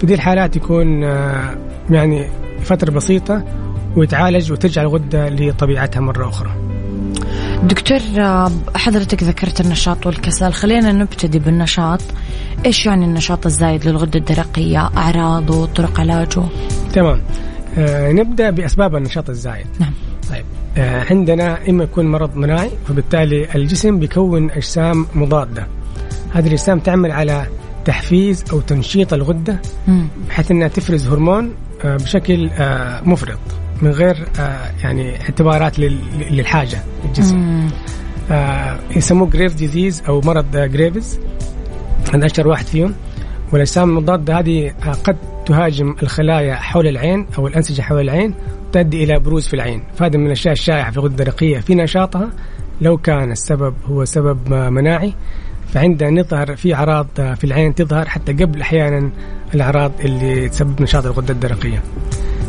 في 0.00 0.06
دي 0.06 0.14
الحالات 0.14 0.56
يكون 0.56 1.02
يعني 1.90 2.26
فترة 2.62 2.90
بسيطة 2.90 3.44
ويتعالج 3.96 4.52
وترجع 4.52 4.82
الغدة 4.82 5.28
لطبيعتها 5.28 6.00
مرة 6.00 6.28
أخرى. 6.28 6.69
دكتور 7.64 7.98
حضرتك 8.76 9.22
ذكرت 9.22 9.60
النشاط 9.60 10.06
والكسل. 10.06 10.52
خلينا 10.52 10.92
نبتدي 10.92 11.38
بالنشاط. 11.38 12.00
إيش 12.66 12.86
يعني 12.86 13.04
النشاط 13.04 13.46
الزايد 13.46 13.88
للغدة 13.88 14.18
الدرقية؟ 14.18 14.90
اعراضه 14.96 15.66
طرق 15.66 16.00
علاجه 16.00 16.42
تمام. 16.92 17.20
آه 17.78 18.12
نبدأ 18.12 18.50
بأسباب 18.50 18.96
النشاط 18.96 19.30
الزايد. 19.30 19.66
نعم. 19.78 19.92
طيب. 20.30 20.44
آه 20.78 21.04
عندنا 21.10 21.68
إما 21.68 21.84
يكون 21.84 22.06
مرض 22.06 22.36
مناعي 22.36 22.70
فبالتالي 22.88 23.54
الجسم 23.54 23.98
بيكون 23.98 24.50
أجسام 24.50 25.06
مضادة. 25.14 25.66
هذه 26.32 26.46
الأجسام 26.46 26.78
تعمل 26.78 27.12
على 27.12 27.46
تحفيز 27.84 28.44
أو 28.52 28.60
تنشيط 28.60 29.12
الغدة. 29.12 29.60
بحيث 30.28 30.50
إنها 30.50 30.68
تفرز 30.68 31.08
هرمون 31.08 31.54
آه، 31.84 31.96
بشكل 31.96 32.50
آه، 32.52 33.00
مفرط. 33.04 33.38
من 33.82 33.90
غير 33.90 34.28
آه، 34.40 34.70
يعني 34.82 35.20
اعتبارات 35.20 35.78
لل- 35.78 35.98
للحاجة 36.30 36.78
للجسم. 37.04 37.36
مم. 37.38 37.68
آه، 38.30 38.78
يسموه 38.96 39.30
Graves 39.30 39.54
disease 39.54 40.02
أو 40.08 40.20
مرض 40.20 40.56
آه، 40.56 40.66
جريفز 40.66 41.18
هذا 42.14 42.26
أشهر 42.26 42.48
واحد 42.48 42.66
فيهم. 42.66 42.94
والأجسام 43.52 43.90
المضاده 43.90 44.38
هذه 44.38 44.68
آه، 44.86 44.92
قد 44.92 45.16
تهاجم 45.46 45.94
الخلايا 46.02 46.54
حول 46.54 46.86
العين 46.86 47.26
أو 47.38 47.46
الأنسجة 47.46 47.82
حول 47.82 48.00
العين 48.00 48.34
تؤدي 48.72 49.04
إلى 49.04 49.18
بروز 49.18 49.46
في 49.48 49.54
العين. 49.54 49.82
فهذا 49.96 50.18
من 50.18 50.26
الأشياء 50.26 50.52
الشائعة 50.52 50.90
في 50.90 50.96
الغده 50.96 51.10
الدرقيه 51.12 51.58
في 51.58 51.74
نشاطها 51.74 52.30
لو 52.80 52.96
كان 52.96 53.32
السبب 53.32 53.74
هو 53.86 54.04
سبب 54.04 54.52
آه، 54.52 54.70
مناعي 54.70 55.14
فعندنا 55.74 56.10
نظهر 56.20 56.56
في 56.56 56.74
أعراض 56.74 57.06
في 57.16 57.44
العين 57.44 57.74
تظهر 57.74 58.08
حتى 58.08 58.32
قبل 58.32 58.60
أحيانا 58.60 59.10
الأعراض 59.54 59.92
اللي 60.00 60.48
تسبب 60.48 60.82
نشاط 60.82 61.06
الغدة 61.06 61.34
الدرقية. 61.34 61.82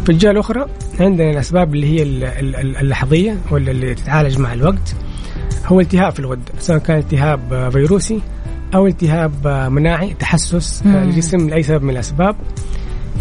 في 0.06 0.10
الجهه 0.10 0.32
الأخرى 0.32 0.66
عندنا 1.00 1.30
الأسباب 1.30 1.76
اللي 1.76 1.88
هي 1.88 2.04
اللحظية 2.82 3.38
ولا 3.52 3.72
اللي 3.72 3.96
تتعالج 3.96 4.40
مع 4.40 4.54
الوقت 4.54 4.96
هو 5.66 5.80
التهاب 5.80 6.12
في 6.12 6.20
الغدة 6.20 6.52
سواء 6.60 6.78
كان 6.80 6.98
التهاب 6.98 7.70
فيروسي 7.72 8.22
أو 8.76 8.88
التهاب 8.88 9.48
مناعي 9.72 10.14
تحسس 10.14 10.82
الجسم 10.86 11.50
لأي 11.50 11.64
سبب 11.64 11.84
من 11.84 11.90
الأسباب. 11.90 12.36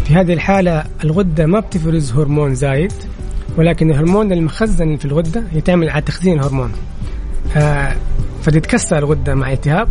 في 0.05 0.13
هذه 0.13 0.33
الحالة 0.33 0.83
الغدة 1.03 1.45
ما 1.45 1.59
بتفرز 1.59 2.11
هرمون 2.11 2.55
زايد 2.55 2.93
ولكن 3.57 3.91
الهرمون 3.91 4.31
المخزن 4.31 4.95
في 4.97 5.05
الغدة 5.05 5.43
يتعمل 5.53 5.89
على 5.89 6.01
تخزين 6.01 6.39
الهرمون. 6.39 6.71
آه 7.55 7.95
فتتكسر 8.41 8.97
الغدة 8.97 9.35
مع 9.35 9.51
التهاب 9.51 9.89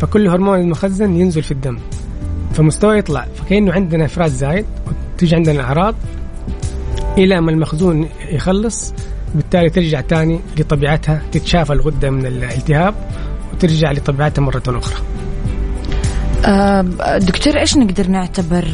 فكل 0.00 0.28
هرمون 0.28 0.60
المخزن 0.60 1.16
ينزل 1.16 1.42
في 1.42 1.52
الدم 1.52 1.78
فمستوى 2.54 2.98
يطلع 2.98 3.26
فكأنه 3.36 3.72
عندنا 3.72 4.04
إفراز 4.04 4.32
زايد 4.36 4.66
وتيجي 5.14 5.36
عندنا 5.36 5.54
الاعراض 5.54 5.94
إلى 7.18 7.40
ما 7.40 7.50
المخزون 7.50 8.08
يخلص 8.28 8.94
بالتالي 9.34 9.70
ترجع 9.70 10.00
تاني 10.00 10.40
لطبيعتها 10.58 11.22
تتشافى 11.32 11.72
الغدة 11.72 12.10
من 12.10 12.26
الالتهاب 12.26 12.94
وترجع 13.52 13.92
لطبيعتها 13.92 14.42
مرة 14.42 14.62
أخرى. 14.68 14.96
آه، 16.44 16.82
دكتور 17.18 17.58
إيش 17.58 17.76
نقدر 17.76 18.08
نعتبر 18.08 18.64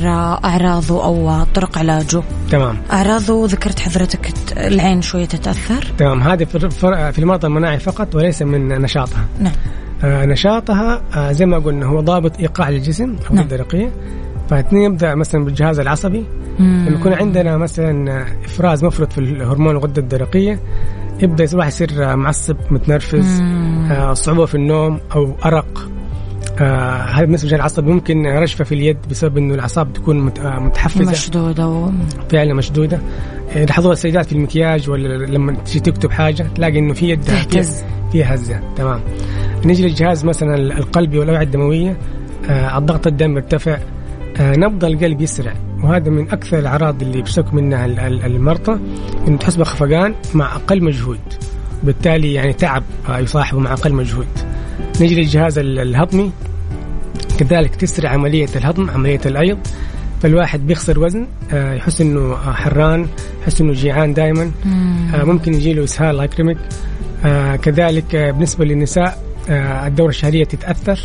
اعراضه 0.45 1.05
أو 1.05 1.45
طرق 1.55 1.79
علاجه؟ 1.79 2.23
تمام 2.51 2.77
اعراضه 2.93 3.47
ذكرت 3.47 3.81
حضرتك 3.81 4.33
العين 4.57 5.03
شوية 5.03 5.25
تتأثر 5.25 5.93
تمام 5.99 6.23
هذه 6.23 6.45
في 6.45 7.19
المرضى 7.19 7.47
المناعي 7.47 7.79
فقط 7.79 8.15
وليس 8.15 8.43
من 8.43 8.69
نشاطها 8.69 9.25
نعم 9.41 9.53
آه 10.05 10.25
نشاطها 10.25 11.03
آه 11.15 11.33
زي 11.33 11.47
ما 11.47 11.59
قلنا 11.59 11.87
هو 11.87 12.01
ضابط 12.01 12.39
إيقاع 12.39 12.71
للجسم 12.71 13.17
أو 13.31 13.35
نعم. 13.35 13.45
الدرقية 13.45 13.93
فاثنين 14.49 14.83
يبدا 14.83 15.15
مثلا 15.15 15.45
بالجهاز 15.45 15.81
العصبي. 15.81 16.25
لما 16.59 16.91
يكون 16.91 17.13
عندنا 17.13 17.57
مثلا 17.57 18.23
إفراز 18.45 18.85
مفرط 18.85 19.13
في 19.13 19.19
الهرمون 19.19 19.71
الغدة 19.71 20.03
الدرقية 20.03 20.61
يبدأ 21.23 21.45
الواحد 21.53 21.69
يصير 21.69 22.17
معصب 22.17 22.57
متنرفز 22.71 23.41
آه 23.91 24.13
صعوبة 24.13 24.47
في 24.47 24.55
النوم 24.55 25.01
أو 25.15 25.33
أرق. 25.45 25.89
آه 26.61 27.03
هذا 27.03 27.25
بالنسبة 27.25 27.57
للعصب 27.57 27.87
ممكن 27.87 28.27
رشفة 28.27 28.65
في 28.65 28.75
اليد 28.75 28.97
بسبب 29.11 29.39
إنه 29.39 29.55
الأعصاب 29.55 29.93
تكون 29.93 30.33
آه، 30.41 30.59
متحفزة. 30.59 31.11
مشدودة. 31.11 31.69
و... 31.69 31.91
فعلا 32.31 32.55
مشدودة. 32.55 32.99
لاحظوها 33.57 33.93
السيدات 33.93 34.27
في 34.27 34.33
المكياج 34.33 34.91
ولا 34.91 35.27
لما 35.27 35.53
تجي 35.53 35.81
تكتب 35.81 36.11
حاجة 36.11 36.47
تلاقي 36.55 36.79
إنه 36.79 36.95
في 36.95 37.09
يدها 37.09 37.25
تهتز 37.45 37.85
فيها 38.13 38.35
هزة. 38.35 38.61
تمام. 38.77 39.01
نجي 39.65 39.83
للجهاز 39.83 40.25
مثلا 40.25 40.55
القلبي 40.55 41.19
والأوعية 41.19 41.45
الدموية. 41.45 41.97
آه 42.51 42.79
الضغط 42.79 43.07
الدم 43.07 43.37
يرتفع 43.37 43.73
آه 43.73 43.79
نبض 44.41 44.85
القلب 44.85 45.21
يسرع. 45.21 45.55
وهذا 45.83 46.11
من 46.11 46.31
أكثر 46.31 46.59
الأعراض 46.59 47.03
اللي 47.03 47.23
بيشتكوا 47.23 47.53
منها 47.53 47.87
المرضى 48.27 48.81
انه 49.29 49.39
تحس 49.39 49.57
بخفقان 49.57 50.15
مع 50.35 50.57
أقل 50.57 50.85
مجهود. 50.85 51.19
بالتالي 51.83 52.33
يعني 52.33 52.53
تعب 52.53 52.83
آه 53.09 53.19
يصاحبه 53.19 53.61
مع 53.61 53.73
أقل 53.73 53.93
مجهود. 53.93 54.27
نجي 55.01 55.15
للجهاز 55.15 55.59
الهضمي 55.59 56.33
كذلك 57.39 57.77
تسرع 57.77 58.11
عملية 58.11 58.49
الهضم 58.57 58.91
عملية 58.91 59.21
الأيض. 59.27 59.59
فالواحد 60.23 60.67
بيخسر 60.67 60.99
وزن 60.99 61.27
آه، 61.53 61.75
يحس 61.75 62.01
إنه 62.01 62.37
حران 62.37 63.07
يحس 63.43 63.61
إنه 63.61 63.73
جيعان 63.73 64.15
دائما 64.15 64.51
آه، 65.15 65.25
ممكن 65.25 65.55
يجي 65.55 65.73
له 65.73 65.85
إسهال 65.85 66.17
الله 66.17 66.31
يكرمك. 66.31 66.59
آه، 67.25 67.57
كذلك 67.57 68.17
بالنسبة 68.17 68.65
للنساء 68.65 69.23
الدورة 69.87 70.09
الشهرية 70.09 70.45
تتأثر 70.45 71.01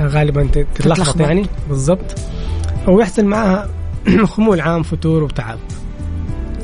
غالبا 0.00 0.48
تتلخبط. 0.74 1.20
يعني. 1.20 1.46
بالضبط. 1.68 2.14
ويحصل 2.90 3.24
معها 3.24 3.68
خمول 4.34 4.60
عام 4.60 4.82
فتور 4.82 5.22
وتعب. 5.22 5.58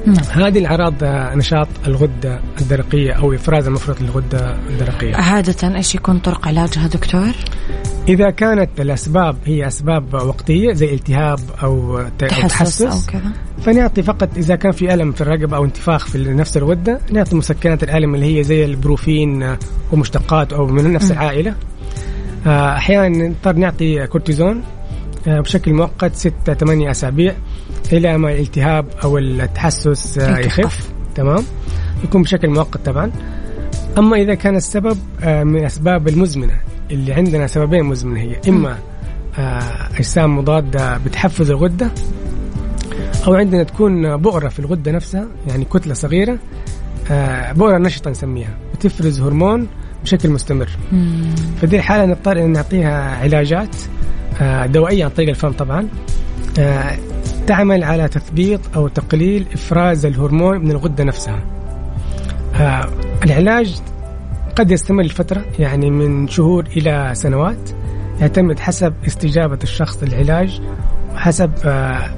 نعم. 0.06 0.44
هذه 0.44 0.58
الأعراض 0.58 0.94
نشاط 1.36 1.68
الغدة 1.86 2.40
الدرقية 2.60 3.12
أو 3.12 3.32
إفراز 3.32 3.66
المفرط 3.66 4.00
للغدة 4.00 4.56
الدرقية. 4.68 5.16
عادة 5.16 5.76
إيش 5.76 5.94
يكون 5.94 6.18
طرق 6.18 6.48
علاجها 6.48 6.86
دكتور؟ 6.86 7.32
إذا 8.08 8.30
كانت 8.30 8.80
الأسباب 8.80 9.36
هي 9.44 9.66
أسباب 9.66 10.14
وقتية 10.14 10.72
زي 10.72 10.94
التهاب 10.94 11.38
أو 11.62 12.02
تحسس, 12.18 12.82
أو 12.82 12.98
كذا. 13.12 13.32
فنعطي 13.62 14.02
فقط 14.02 14.28
إذا 14.36 14.56
كان 14.56 14.72
في 14.72 14.94
ألم 14.94 15.12
في 15.12 15.20
الرقبة 15.20 15.56
أو 15.56 15.64
انتفاخ 15.64 16.06
في 16.06 16.18
نفس 16.18 16.56
الغدة 16.56 17.00
نعطي 17.12 17.36
مسكنات 17.36 17.82
الألم 17.82 18.14
اللي 18.14 18.38
هي 18.38 18.44
زي 18.44 18.64
البروفين 18.64 19.56
ومشتقات 19.92 20.52
أو 20.52 20.66
من 20.66 20.92
نفس 20.92 21.10
العائلة. 21.10 21.54
آه، 22.46 22.76
أحيانا 22.76 23.28
نضطر 23.28 23.56
نعطي 23.56 24.06
كورتيزون. 24.06 24.56
آه، 24.58 24.83
بشكل 25.26 25.72
مؤقت 25.72 26.14
ستة 26.14 26.54
ثمانية 26.54 26.90
أسابيع 26.90 27.34
إلى 27.92 28.18
ما 28.18 28.32
الالتهاب 28.32 28.86
أو 29.04 29.18
التحسس 29.18 30.18
آه، 30.18 30.38
يخف. 30.38 30.92
تمام؟ 31.14 31.44
يكون 32.04 32.22
بشكل 32.22 32.48
مؤقت 32.48 32.86
طبعا. 32.86 33.10
أما 33.98 34.16
إذا 34.16 34.34
كان 34.34 34.56
السبب 34.56 34.98
من 35.22 35.56
الأسباب 35.56 36.08
المزمنة 36.08 36.60
اللي 36.90 37.12
عندنا 37.12 37.46
سببين 37.46 37.84
مزمنة 37.84 38.20
هي 38.20 38.36
إما 38.48 38.78
آه، 39.38 39.88
أجسام 39.94 40.38
مضادة 40.38 40.98
بتحفز 40.98 41.50
الغدة 41.50 41.90
أو 43.26 43.34
عندنا 43.34 43.62
تكون 43.62 44.16
بؤرة 44.16 44.48
في 44.48 44.58
الغدة 44.58 44.92
نفسها 44.92 45.26
يعني 45.48 45.64
كتلة 45.64 45.94
صغيرة 45.94 46.38
آه، 47.10 47.52
بؤرة 47.52 47.78
نشطة 47.78 48.10
نسميها 48.10 48.58
بتفرز 48.74 49.20
هرمون 49.20 49.66
بشكل 50.02 50.30
مستمر. 50.30 50.68
فدي 51.62 51.76
الحالة 51.76 52.04
نضطر 52.04 52.44
أن 52.44 52.52
نعطيها 52.52 53.16
علاجات 53.16 53.76
آه، 53.76 54.13
دوائية 54.66 55.04
عن 55.04 55.10
طريق 55.10 55.28
الفم 55.28 55.52
طبعا. 55.52 55.88
تعمل 57.46 57.84
على 57.84 58.08
تثبيط 58.08 58.60
أو 58.76 58.88
تقليل 58.88 59.46
إفراز 59.54 60.06
الهرمون 60.06 60.58
من 60.58 60.70
الغدة 60.70 61.04
نفسها. 61.04 61.40
العلاج 63.24 63.80
قد 64.56 64.70
يستمر 64.70 65.02
لفترة 65.02 65.44
يعني 65.58 65.90
من 65.90 66.28
شهور 66.28 66.66
إلى 66.76 67.10
سنوات. 67.14 67.70
يعتمد 68.20 68.58
حسب 68.58 68.94
استجابة 69.06 69.58
الشخص 69.62 70.02
للعلاج 70.02 70.60
وحسب 71.14 71.50
آه، 71.64 71.68
آه، 71.68 72.10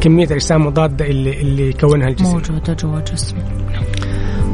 كمية 0.00 0.24
الأجسام 0.26 0.62
المضادة 0.62 1.06
اللي 1.06 1.40
اللي 1.40 1.68
يكونها 1.68 2.08
الجسم. 2.08 2.32
موجودة 2.32 2.72
جوا 2.72 3.00
جسمه 3.00 3.40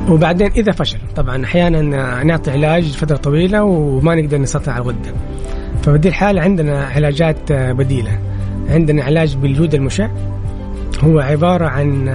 وبعدين 0.08 0.50
إذا 0.50 0.72
فشل 0.72 0.98
طبعا 1.16 1.44
أحيانا 1.44 1.82
نعطي 2.22 2.50
علاج 2.50 2.84
فترة 2.92 3.16
طويلة 3.16 3.64
وما 3.64 4.14
نقدر 4.14 4.38
نسيطر 4.38 4.70
على 4.70 4.82
الغدة. 4.82 5.12
فبدي 5.82 6.08
الحالة 6.08 6.40
عندنا 6.42 6.84
علاجات 6.84 7.50
آه، 7.50 7.72
بديلة 7.72 8.18
عندنا 8.68 9.04
علاج 9.04 9.36
باليود 9.36 9.74
المشع 9.74 10.08
هو 11.00 11.18
عبارة 11.18 11.66
عن 11.66 12.08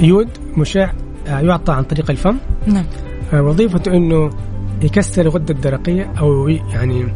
يود 0.00 0.28
مشع 0.56 0.90
يعطى 1.26 1.72
عن 1.72 1.82
طريق 1.82 2.10
الفم 2.10 2.36
نعم 2.66 2.84
وظيفته 3.32 3.92
إنه 3.92 4.30
يكسر 4.82 5.22
الغدة 5.22 5.54
الدرقية 5.54 6.12
أو 6.18 6.48
يعني 6.48 7.06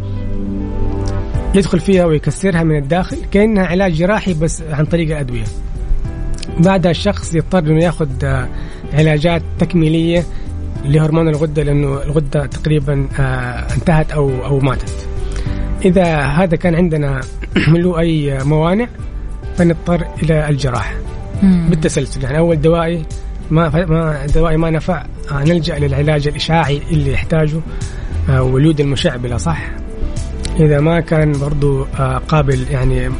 يدخل 1.54 1.80
فيها 1.80 2.04
ويكسرها 2.04 2.62
من 2.62 2.76
الداخل 2.76 3.16
كأنها 3.32 3.66
علاج 3.66 3.92
جراحي 3.92 4.34
بس 4.34 4.62
عن 4.70 4.84
طريق 4.84 5.10
الادويه. 5.10 5.44
بعدها 6.58 6.90
الشخص 6.90 7.34
يضطر 7.34 7.58
إنه 7.58 7.84
ياخذ 7.84 8.08
علاجات 8.92 9.42
تكميلية 9.58 10.24
لهرمون 10.84 11.28
الغدة 11.28 11.62
لأنه 11.62 12.02
الغدة 12.02 12.46
تقريبا 12.46 13.08
آه، 13.18 13.74
انتهت 13.74 14.12
أو 14.12 14.44
أو 14.44 14.58
ماتت. 14.58 15.08
اذا 15.84 16.20
هذا 16.20 16.56
كان 16.56 16.74
عندنا 16.74 17.20
له 17.56 17.98
اي 17.98 18.44
موانع 18.44 18.88
فنضطر 19.56 20.06
إلى 20.22 20.48
الجراحه 20.48 20.94
بالتسلسل 21.42 22.24
يعني 22.24 22.38
اول 22.38 22.60
دوائي 22.60 23.04
ما 23.50 23.86
ما 23.86 24.24
الدواء 24.24 24.56
ما 24.56 24.70
نفع 24.70 25.04
آه، 25.32 25.44
نلجا 25.44 25.78
للعلاج 25.78 26.28
الاشعاعي 26.28 26.82
اللي 26.90 27.12
يحتاجه 27.12 27.60
آه، 28.28 28.42
ولود 28.42 28.80
المشع 28.80 29.16
بالاصح 29.16 29.70
اذا 30.60 30.80
ما 30.80 31.00
كان 31.00 31.32
برضو 31.32 31.86
آه، 31.98 32.18
قابل 32.18 32.66
يعني 32.70 33.10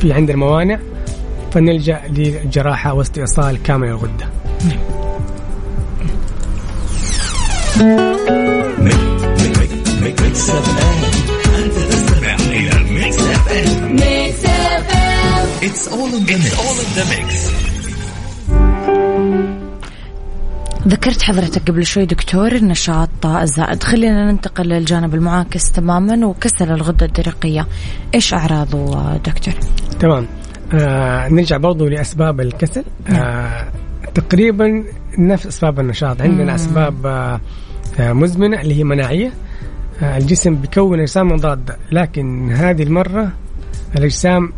في 0.00 0.12
عندنا 0.12 0.36
موانع 0.36 0.78
فنلجا 1.52 2.00
للجراحه 2.10 2.94
واستئصال 2.94 3.62
كامل 3.62 3.88
الغده 3.88 4.26
It's 10.36 10.50
all 10.50 11.05
in 13.58 13.64
the 13.64 13.88
mix. 14.00 14.34
It's 15.66 15.84
all 15.92 16.10
in 16.18 16.24
the 16.98 17.04
mix. 17.12 17.28
ذكرت 20.88 21.22
حضرتك 21.22 21.68
قبل 21.70 21.86
شوي 21.86 22.06
دكتور 22.06 22.52
النشاط 22.52 23.26
الزائد 23.26 23.82
خلينا 23.82 24.32
ننتقل 24.32 24.68
للجانب 24.68 25.14
المعاكس 25.14 25.72
تماما 25.72 26.26
وكسر 26.26 26.74
الغدة 26.74 27.06
الدرقية 27.06 27.66
إيش 28.14 28.34
أعراضه 28.34 29.16
دكتور؟ 29.16 29.54
تمام 30.00 30.26
آه 30.74 31.28
نرجع 31.28 31.56
برضو 31.56 31.88
لأسباب 31.88 32.40
الكسل 32.40 32.84
نعم. 33.08 33.22
آه 33.22 33.68
تقريبا 34.14 34.84
نفس 35.18 35.46
أسباب 35.46 35.80
النشاط 35.80 36.20
عندنا 36.22 36.44
مم. 36.44 36.50
أسباب 36.50 37.06
آه, 37.06 37.40
آه، 38.00 38.12
مزمنة 38.12 38.60
اللي 38.60 38.74
هي 38.78 38.84
مناعية 38.84 39.32
آه، 40.02 40.18
الجسم 40.18 40.54
بيكون 40.54 41.00
اجسام 41.00 41.28
مضاده 41.28 41.76
لكن 41.92 42.52
هذه 42.52 42.82
المرة 42.82 43.32
الأجسام 43.96 44.52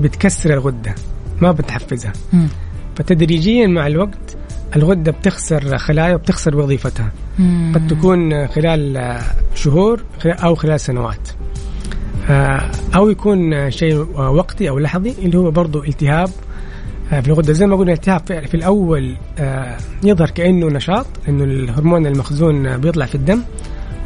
بتكسر 0.00 0.52
الغدة 0.54 0.94
ما 1.40 1.52
بتحفزها. 1.52 2.12
مم. 2.32 2.48
فتدريجيا 2.96 3.66
مع 3.66 3.86
الوقت 3.86 4.36
الغدة 4.76 5.12
بتخسر 5.12 5.78
خلايا 5.78 6.14
وبتخسر 6.14 6.56
وظيفتها. 6.56 7.12
مم. 7.38 7.72
قد 7.74 7.86
تكون 7.86 8.46
خلال 8.46 9.18
شهور 9.54 10.02
أو 10.26 10.54
خلال 10.54 10.80
سنوات. 10.80 11.28
آه، 12.30 12.70
أو 12.94 13.10
يكون 13.10 13.70
شيء 13.70 13.96
وقتي 14.18 14.68
أو 14.68 14.78
لحظي 14.78 15.14
اللي 15.18 15.38
هو 15.38 15.50
برضه 15.50 15.84
التهاب. 15.84 16.30
آه، 17.12 17.20
في 17.20 17.28
الغدة 17.28 17.52
زي 17.52 17.66
ما 17.66 17.76
قلنا 17.76 17.92
التهاب 17.92 18.20
في 18.26 18.54
الأول 18.54 19.16
آه، 19.38 19.76
يظهر 20.04 20.30
كأنه 20.30 20.66
نشاط 20.66 21.06
لأنه 21.26 21.44
الهرمون 21.44 22.06
المخزون 22.06 22.76
بيطلع 22.76 23.06
في 23.06 23.14
الدم. 23.14 23.42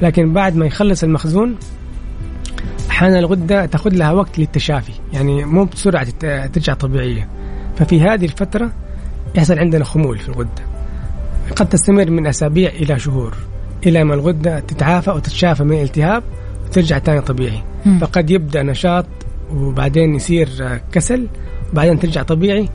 لكن 0.03 0.33
بعد 0.33 0.57
ما 0.57 0.67
يخلص 0.67 1.03
المخزون 1.05 1.57
أحيانا 2.99 3.19
الغدة 3.19 3.67
تاخذ 3.67 3.91
لها 3.91 4.13
وقت 4.13 4.39
للتشافي 4.39 4.93
يعني 5.13 5.45
مو 5.45 5.65
بسرعة 5.65 6.07
ترجع 6.47 6.75
طبيعية 6.75 7.29
ففي 7.77 8.01
هذه 8.01 8.25
الفترة 8.25 8.71
يحصل 9.35 9.59
عندنا 9.59 9.85
خمول 9.85 10.19
في 10.19 10.29
الغدة 10.29 10.63
قد 11.57 11.69
تستمر 11.69 12.11
من 12.11 12.27
أسابيع 12.27 12.71
إلى 12.71 12.99
شهور 12.99 13.35
إلى 13.87 14.05
ما 14.05 14.15
الغدة 14.15 14.61
تتعافى 14.61 15.11
وتتشافى 15.11 15.65
من 15.65 15.77
الالتهاب 15.77 16.23
وترجع 16.67 16.99
تاني 16.99 17.21
طبيعي 17.21 17.63
مم. 17.87 17.99
فقد 17.99 18.31
يبدأ 18.31 18.63
نشاط 18.63 19.07
وبعدين 19.55 20.15
يصير 20.15 20.49
كسل 20.93 21.27
وبعدين 21.73 21.99
ترجع 21.99 22.23
طبيعي 22.23 22.69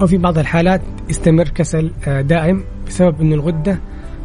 وفي 0.00 0.18
بعض 0.18 0.38
الحالات 0.38 0.82
يستمر 1.08 1.48
كسل 1.48 1.90
آه، 2.08 2.20
دائم 2.20 2.64
بسبب 2.86 3.20
انه 3.20 3.34
الغدة 3.34 3.78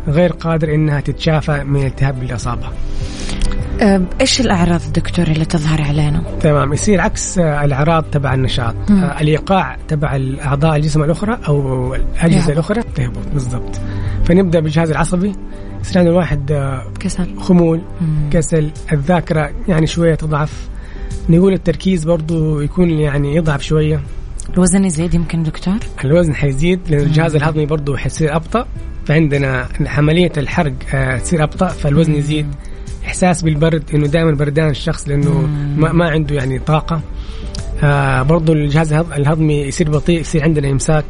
غير 0.08 0.32
قادر 0.32 0.74
إنها 0.74 1.00
تتشافى 1.00 1.64
من 1.64 1.80
الالتهاب 1.80 2.22
اللي 2.22 2.36
أصابها. 2.36 2.72
إيش 4.22 4.42
الأعراض 4.42 4.82
دكتور 4.94 5.28
اللي 5.28 5.46
تظهر 5.46 5.82
علينا؟ 5.82 6.24
تمام 6.40 6.74
يصير 6.74 7.02
عكس 7.02 7.40
آه، 7.40 7.66
الأعراض 7.66 8.04
تبع 8.04 8.34
النشاط. 8.34 8.76
مم. 8.90 9.04
آه، 9.04 9.22
الإيقاع 9.22 9.78
تبع 9.88 10.16
الأعضاء 10.16 10.76
الجسم 10.76 11.04
الأخرى 11.04 11.40
أو 11.48 11.96
الأجهزة. 11.96 12.54
الأخرى 12.54 12.82
تهبط. 12.96 13.28
بالضبط. 13.34 13.82
فنبدأ 14.26 14.60
بالجهاز 14.60 14.92
العصبي. 14.92 15.36
يصير 15.82 16.00
عند 16.00 16.08
الواحد 16.08 16.52
كسل. 17.00 17.40
خمول 17.40 17.82
مم. 18.02 18.30
كسل. 18.32 18.72
الذاكرة 18.92 19.52
يعني 19.68 19.88
شوية 19.88 20.16
تضعف. 20.16 20.68
نقول 21.30 21.54
التركيز 21.54 22.04
برضو 22.04 22.60
يكون 22.60 22.90
يعني 22.90 23.36
يضعف 23.36 23.62
شوية. 23.62 24.00
الوزن 24.54 24.86
يزيد 24.86 25.14
يمكن 25.14 25.44
دكتور؟ 25.44 25.78
الوزن 26.06 26.36
حيزيد 26.36 26.80
لأن 26.90 27.00
الجهاز 27.00 27.36
الهضمي 27.36 27.66
برضه 27.66 27.98
حيصير 27.98 28.36
أبطأ. 28.36 28.68
فعندنا 29.06 29.68
عملية 29.86 30.32
الحرق 30.38 30.74
آه، 30.94 31.18
تصير 31.18 31.44
أبطأ 31.44 31.68
فالوزن 31.68 32.16
يزيد. 32.16 32.48
إحساس 33.06 33.42
بالبرد 33.42 33.84
إنه 33.94 34.08
دائما 34.08 34.32
بردان 34.32 34.70
الشخص 34.70 35.08
لأنه 35.08 35.48
ما, 35.78 35.92
ما 35.92 36.10
عنده 36.10 36.36
يعني 36.36 36.60
طاقة. 36.60 37.02
آه 37.84 38.22
برضه 38.22 38.54
الجهاز 38.54 38.94
الهض- 38.94 39.14
الهضمي 39.14 39.54
يصير 39.62 39.92
بطيء 39.92 40.20
يصير 40.20 40.44
عندنا 40.44 40.72
إمساك. 40.72 41.06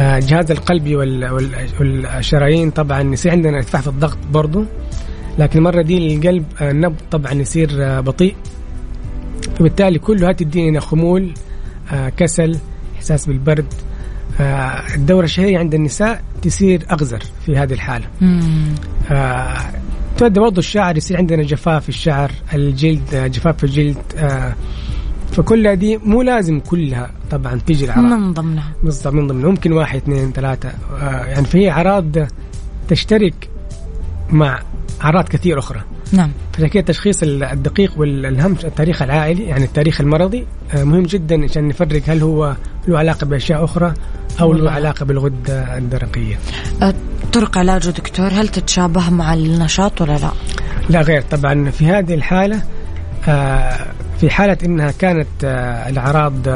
آه 0.00 0.18
الجهاز 0.18 0.50
القلبي 0.50 0.96
وال- 0.96 1.30
وال- 1.30 1.54
والشرايين 1.80 2.70
طبعا 2.70 3.00
يصير 3.02 3.32
عندنا 3.32 3.56
ارتفاع 3.56 3.80
في 3.80 3.86
الضغط 3.88 4.18
برضه 4.32 4.64
لكن 5.38 5.58
المره 5.58 5.82
دي 5.82 6.16
القلب 6.16 6.44
آه، 6.60 6.70
النبض 6.70 6.96
طبعا 7.10 7.32
يصير 7.32 7.68
آه، 7.80 8.00
بطيء. 8.00 8.34
فبالتالي 9.58 9.98
كلها 9.98 10.32
تدينا 10.32 10.80
خمول 10.80 11.32
آه، 11.92 12.08
كسل 12.08 12.58
إحساس 12.96 13.26
بالبرد. 13.26 13.66
آه، 14.40 14.94
الدورة 14.94 15.24
الشهريه 15.24 15.58
عند 15.58 15.74
النساء 15.74 16.22
تصير 16.42 16.82
أغزر 16.92 17.22
في 17.46 17.56
هذه. 17.56 18.00
آه، 19.10 19.56
تؤدي 20.18 20.40
برضه 20.40 20.58
الشعر 20.58 20.96
يصير 20.96 21.16
عندنا 21.16 21.42
جفاف 21.42 21.82
في 21.82 21.88
الشعر 21.88 22.30
الجلد 22.54 23.30
جفاف 23.32 23.56
في 23.56 23.64
الجلد 23.64 23.96
آه، 24.16 24.54
فكلها 25.32 25.74
دي 25.74 25.96
مو 25.96 26.22
لازم 26.22 26.60
كلها 26.60 27.10
طبعا 27.30 27.60
تيجي 27.66 27.84
الاعراض 27.84 28.04
من 28.04 28.32
ضمنها. 28.32 28.72
بالضبط 28.82 29.14
من 29.14 29.26
ضمن 29.26 29.44
ممكن 29.44 29.72
واحد 29.72 29.96
اثنين 29.96 30.32
ثلاثة 30.32 30.68
آه، 31.00 31.24
يعني 31.24 31.44
فهي 31.46 31.70
أعراض 31.70 32.16
تشترك 32.88 33.48
مع 34.30 34.60
أعراض 35.04 35.28
كثير 35.28 35.58
أخرى 35.58 35.80
نعم 36.12 36.30
فعشان 36.52 36.68
كده 36.68 36.80
التشخيص 36.80 37.22
الدقيق 37.22 37.92
والأهم 37.96 38.56
التاريخ 38.64 39.02
العائلي 39.02 39.44
يعني 39.44 39.64
التاريخ 39.64 40.00
المرضي 40.00 40.46
آه، 40.74 40.84
مهم 40.84 41.02
جدا 41.02 41.44
عشان 41.44 41.68
نفرق 41.68 42.02
هل 42.06 42.22
هو 42.22 42.56
له 42.88 42.98
علاقة 42.98 43.26
بأشياء 43.26 43.64
أخرى 43.64 43.94
أو 44.40 44.50
ولا 44.50 44.58
له 44.58 44.64
لا. 44.64 44.70
علاقة 44.70 45.04
بالغدة 45.04 45.78
الدرقية 45.78 46.38
آه، 46.82 46.94
طرق 47.32 47.58
علاجه 47.58 47.90
دكتور 47.90 48.26
هل 48.26 48.48
تتشابه 48.48 49.10
مع 49.10 49.34
النشاط 49.34 50.00
ولا 50.00 50.18
لا؟ 50.18 50.30
لا 50.90 51.00
غير 51.00 51.22
طبعا 51.22 51.70
في 51.70 51.86
هذه 51.86 52.14
الحالة 52.14 52.62
آه، 53.28 53.86
في 54.20 54.30
حالة 54.30 54.58
إنها 54.64 54.90
كانت 54.90 55.44
الأعراض 55.88 56.48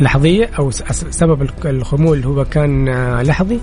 لحظية 0.00 0.50
أو 0.58 0.70
سبب 0.90 1.48
الخمول 1.64 2.24
هو 2.24 2.44
كان 2.44 2.88
لحظي 3.22 3.60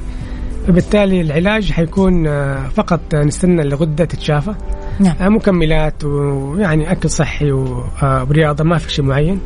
فبالتالي 0.67 1.21
العلاج 1.21 1.71
حيكون 1.71 2.28
آه، 2.28 2.67
فقط 2.67 3.15
نستنى 3.15 3.62
الغدة 3.62 4.06
تتشافى 4.06 4.54
نعم 4.99 5.15
آه، 5.21 5.30
مكملات 5.30 6.04
ويعني 6.04 6.91
أكل 6.91 7.10
صحي 7.10 7.52
آه، 7.52 8.26
ورياضة 8.30 8.63
ما 8.63 8.78
في 8.78 8.91
شيء 8.91 9.06
معين 9.06 9.39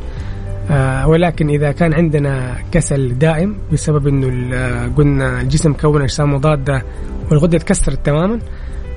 ولكن 1.04 1.48
إذا 1.48 1.72
كان 1.72 1.94
عندنا 1.94 2.56
كسل 2.72 3.18
دائم 3.18 3.56
بسبب 3.72 4.06
إنه 4.06 4.26
قلنا 4.96 5.40
الجسم 5.40 5.72
كون 5.72 6.02
اجسام 6.02 6.34
مضاده 6.34 6.82
والغدة 7.30 7.58
تكسرت 7.58 8.06
تماما 8.06 8.38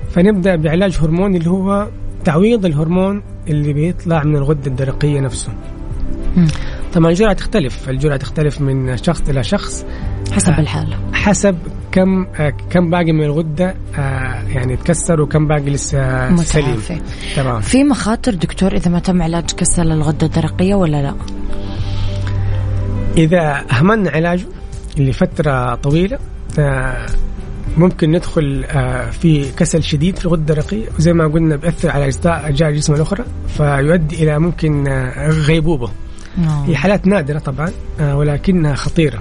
فنبدأ 0.10 0.55
بعلاج 0.55 0.97
هرموني 1.01 1.38
اللي 1.38 1.49
هو 1.49 1.88
تعويض 2.25 2.65
الهرمون 2.65 3.23
اللي 3.47 3.73
بيطلع 3.73 4.23
من 4.23 4.36
الغدة 4.36 4.67
الدرقية 4.67 5.19
نفسه. 5.19 5.49
مم. 6.38 6.47
طبعا 6.93 7.10
الجرعة 7.10 7.34
تختلف، 7.34 7.89
الجرعة 7.89 8.17
تختلف 8.17 8.62
من 8.62 8.97
شخص 8.97 9.29
إلى 9.29 9.43
شخص 9.43 9.86
حسب. 10.31 10.60
الحالة 10.60 10.97
حسب 11.13 11.55
كم 11.91 12.25
كم 12.69 12.89
باقي 12.89 13.12
من 13.12 13.23
الغدة 13.23 13.75
آه، 13.97 14.41
يعني 14.47 14.77
تكسر 14.77 15.21
وكم 15.21 15.47
باقي 15.47 15.69
لسه 15.69 16.36
سليم. 16.36 16.82
تمام. 17.36 17.62
في 17.62 17.84
مخاطر 17.84 18.34
دكتور 18.34 18.73
إذا 18.75 18.91
ما 18.91 18.99
تم 18.99 19.21
علاج 19.21 19.51
كسل 19.51 19.91
الغدة 19.91 20.27
الدرقية 20.27 20.75
ولا 20.75 21.01
لا؟ 21.01 21.15
إذا 23.17 23.65
أهملنا 23.71 24.10
علاجه 24.10 24.45
لفترة 24.97 25.75
طويلة 25.75 26.19
آه، 26.60 27.06
ممكن 27.77 28.12
ندخل 28.12 28.65
آه، 28.69 29.10
في 29.10 29.51
كسل 29.51 29.84
شديد 29.84 30.17
في 30.17 30.25
الغدة 30.25 30.41
الدرقية 30.41 30.88
وزي 30.97 31.13
ما 31.13 31.27
قلنا 31.27 31.56
بيأثر 31.56 31.89
على 31.89 32.06
أجزاء 32.06 32.47
أجزاء 32.47 32.69
الجسم 32.69 32.93
الأخرى 32.93 33.23
فيؤدي 33.47 34.23
إلى 34.23 34.39
ممكن 34.39 34.88
غيبوبة 35.17 35.89
نعم. 36.38 36.63
هي 36.63 36.75
حالات 36.75 37.08
نادرة 37.08 37.39
طبعا 37.39 37.71
ولكنها 37.99 38.75
خطيرة 38.75 39.19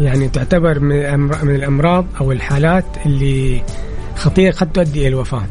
يعني 0.00 0.28
تعتبر 0.28 0.78
من 0.78 1.54
الأمراض 1.54 2.06
أو 2.20 2.32
الحالات 2.32 2.84
اللي 3.06 3.62
خطيرة 4.16 4.52
قد 4.52 4.72
تؤدي 4.72 5.00
إلى 5.00 5.08
الوفاة. 5.08 5.46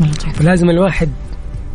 لطيف. 0.00 0.36
فلازم 0.38 0.70
الواحد 0.70 1.08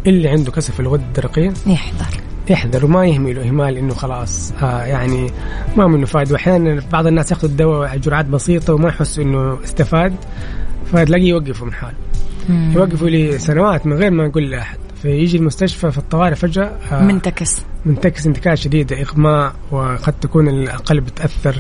اللي 0.07 0.29
عنده 0.29 0.51
كسل 0.51 0.73
في 0.73 0.79
الغدة 0.79 1.03
الدرقية 1.03 1.53
يحذر 1.67 2.21
يحذر 2.49 2.85
وما 2.85 3.05
يهمله 3.05 3.47
إهمال 3.47 3.77
إنه 3.77 3.93
خلاص 3.93 4.53
آه 4.61 4.83
يعني 4.83 5.31
ما 5.77 5.87
منه 5.87 6.05
فائده 6.05 6.33
وأحيانا 6.33 6.81
بعض 6.91 7.07
الناس 7.07 7.31
ياخذوا 7.31 7.49
الدواء 7.49 7.97
جرعات 7.97 8.25
بسيطة 8.25 8.73
وما 8.73 8.89
يحسوا 8.89 9.23
إنه 9.23 9.57
استفاد 9.63 10.15
فتلاقيه 10.85 11.29
يوقفوا 11.29 11.67
من 11.67 11.73
حاله. 11.73 11.95
يوقفوا 12.49 13.09
لسنوات 13.09 13.85
من 13.85 13.93
غير 13.93 14.11
ما 14.11 14.25
يقول 14.25 14.49
لأحد. 14.51 14.77
فيجي 15.03 15.37
المستشفى 15.37 15.91
في 15.91 15.97
الطوارئ 15.97 16.35
فجأة 16.35 16.71
آه 16.91 17.03
منتكس. 17.03 17.61
منتكس 17.85 18.27
انتكاسة 18.27 18.55
شديدة 18.55 19.01
إغماء 19.01 19.53
وقد 19.71 20.13
تكون 20.21 20.49
القلب 20.49 21.09
تأثر 21.09 21.55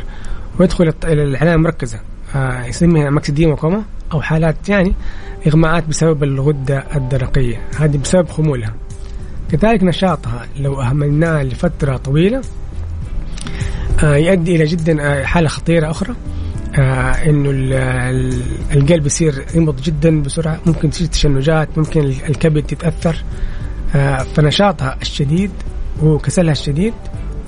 ويدخل 0.59 0.93
العناية 1.03 1.55
المركزة. 1.55 1.99
آه 2.35 2.65
يسميها 2.65 3.09
myxedema 3.09 3.55
coma 3.55 3.83
أو 4.13 4.21
حالات 4.21 4.69
يعني 4.69 4.93
إغماءات 5.47 5.87
بسبب 5.87 6.23
الغدة 6.23 6.83
الدرقية. 6.95 7.61
هذه 7.79 7.97
بسبب 7.97 8.29
خمولها. 8.29 8.73
كذلك 9.51 9.83
نشاطها 9.83 10.45
لو 10.59 10.81
أهملناه 10.81 11.43
لفترة 11.43 11.97
طويلة 11.97 12.41
آه 14.03 14.15
يؤدي 14.15 14.55
إلى 14.55 14.65
جدا 14.65 15.23
حالة 15.25 15.47
خطيرة 15.47 15.91
أخرى. 15.91 16.15
آه 16.75 17.11
إنه 17.29 17.49
ال- 17.49 17.73
ال- 17.73 18.41
القلب 18.73 19.05
يصير 19.05 19.45
ينبض 19.55 19.81
جدا 19.81 20.21
بسرعة 20.21 20.59
ممكن 20.65 20.89
تصير 20.89 21.07
تشنجات 21.07 21.77
ممكن 21.77 21.99
ال- 22.01 22.25
الكبد 22.29 22.71
يتاثر 22.71 23.15
آه 23.95 24.23
فنشاطها 24.23 24.97
الشديد 25.01 25.51
وكسلها 26.03 26.51
الشديد 26.51 26.93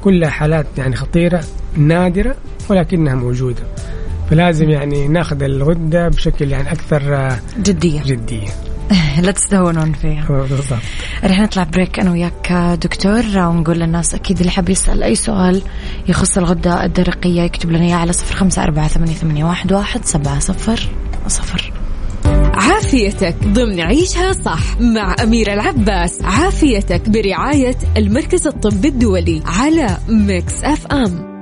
كلها 0.03 0.29
حالات 0.29 0.65
يعني 0.77 0.95
خطيرة 0.95 1.43
نادرة 1.77 2.35
ولكنها 2.69 3.15
موجودة. 3.15 3.63
فلازم 4.29 4.69
يعني 4.69 5.07
ناخذ 5.07 5.43
الغدة 5.43 6.07
بشكل 6.09 6.51
يعني 6.51 6.71
أكثر 6.71 7.15
آه، 7.15 7.39
جدية. 7.59 8.01
جدية. 8.03 8.47
لا 9.21 9.31
تستهونون 9.31 9.93
فيها. 9.93 10.25
آه، 10.29 11.27
رح 11.27 11.39
نطلع 11.39 11.63
بريك 11.63 11.99
أنا 11.99 12.11
وياك 12.11 12.51
دكتور 12.81 13.23
ونقول 13.37 13.79
للناس 13.79 14.15
أكيد 14.15 14.39
اللي 14.39 14.51
حاب 14.51 14.69
يسأل 14.69 15.03
أي 15.03 15.15
سؤال 15.15 15.61
يخص 16.07 16.37
الغدة 16.37 16.85
الدرقية 16.85 17.41
يكتب 17.41 17.71
لنا 17.71 17.85
إياه 17.85 17.95
على 17.95 18.13
صفر 18.13 18.35
خمسة 18.35 18.63
أربعة 18.63 18.87
ثمانية, 18.87 19.13
ثمانية 19.13 19.43
واحد, 19.45 19.73
واحد 19.73 20.05
سبعة 20.05 20.39
صفر 20.39 20.89
صفر. 21.27 21.73
عافيتك 22.53 23.35
ضمن 23.43 23.81
عيشها 23.81 24.33
صح 24.33 24.79
مع 24.79 25.15
أميرة 25.23 25.53
العباس. 25.53 26.21
عافيتك 26.23 27.09
برعاية 27.09 27.77
المركز 27.97 28.47
الطبي 28.47 28.87
الدولي 28.87 29.41
على 29.45 29.97
Mix 30.07 30.63
FM 30.63 31.34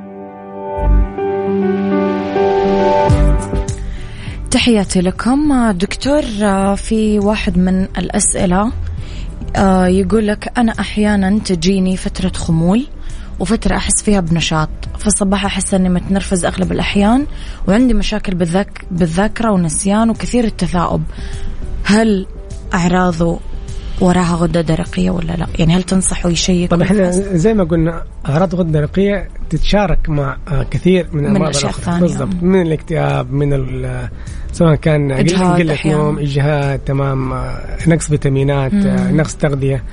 تحياتي 4.53 5.01
لكم. 5.01 5.71
دكتور 5.71 6.21
في 6.75 7.19
واحد 7.19 7.57
من 7.57 7.83
الأسئلة 7.83 8.71
آه، 9.55 9.87
يقول 9.87 10.27
لك 10.27 10.51
أنا 10.57 10.71
أحيانا 10.79 11.39
تجيني 11.39 11.97
فترة 11.97 12.29
خمول 12.29 12.87
وفترة 13.39 13.75
أحس 13.75 14.03
فيها 14.03 14.19
بنشاط 14.19 14.69
في 14.99 15.07
الصباح 15.07 15.45
أحس 15.45 15.73
أني 15.73 15.89
متنرفز 15.89 16.45
أغلب 16.45 16.71
الأحيان 16.71 17.25
وعندي 17.67 17.93
مشاكل 17.93 18.35
بالذاك 18.35 18.85
بالذاكرة 18.91 19.51
ونسيان 19.51 20.09
وكثير 20.09 20.43
التثاؤب. 20.43 21.03
هل 21.83 22.27
أعراضه 22.73 23.39
وراها 24.01 24.35
غدة 24.35 24.61
درقية 24.61 25.11
ولا 25.11 25.33
لا 25.33 25.47
يعني 25.59 25.73
هل 25.73 25.83
تنصحوا 25.83 26.31
يشيك 26.31 26.71
طبعا 26.71 26.83
إحنا 26.83 27.11
زي 27.11 27.53
ما 27.53 27.63
قلنا 27.63 28.03
أعراض 28.29 28.55
غدة 28.55 28.79
درقية 28.79 29.27
تتشارك 29.49 30.09
مع 30.09 30.37
آه، 30.47 30.63
كثير 30.63 31.07
من 31.13 31.37
الأخرى 31.37 31.69
الثانية. 31.69 31.99
بالضبط 31.99 32.35
من 32.41 32.61
الاكتئاب 32.61 33.33
من 33.33 33.53
سواء 34.51 34.75
كان 34.75 35.11
أحياناً. 35.11 35.97
نوم 35.97 36.19
إجهاد 36.19 36.79
تمام 36.79 37.33
آه، 37.33 37.77
نقص 37.87 38.07
فيتامينات 38.07 38.73
آه،. 38.73 39.11
نقص 39.11 39.35
تغذية 39.35 39.83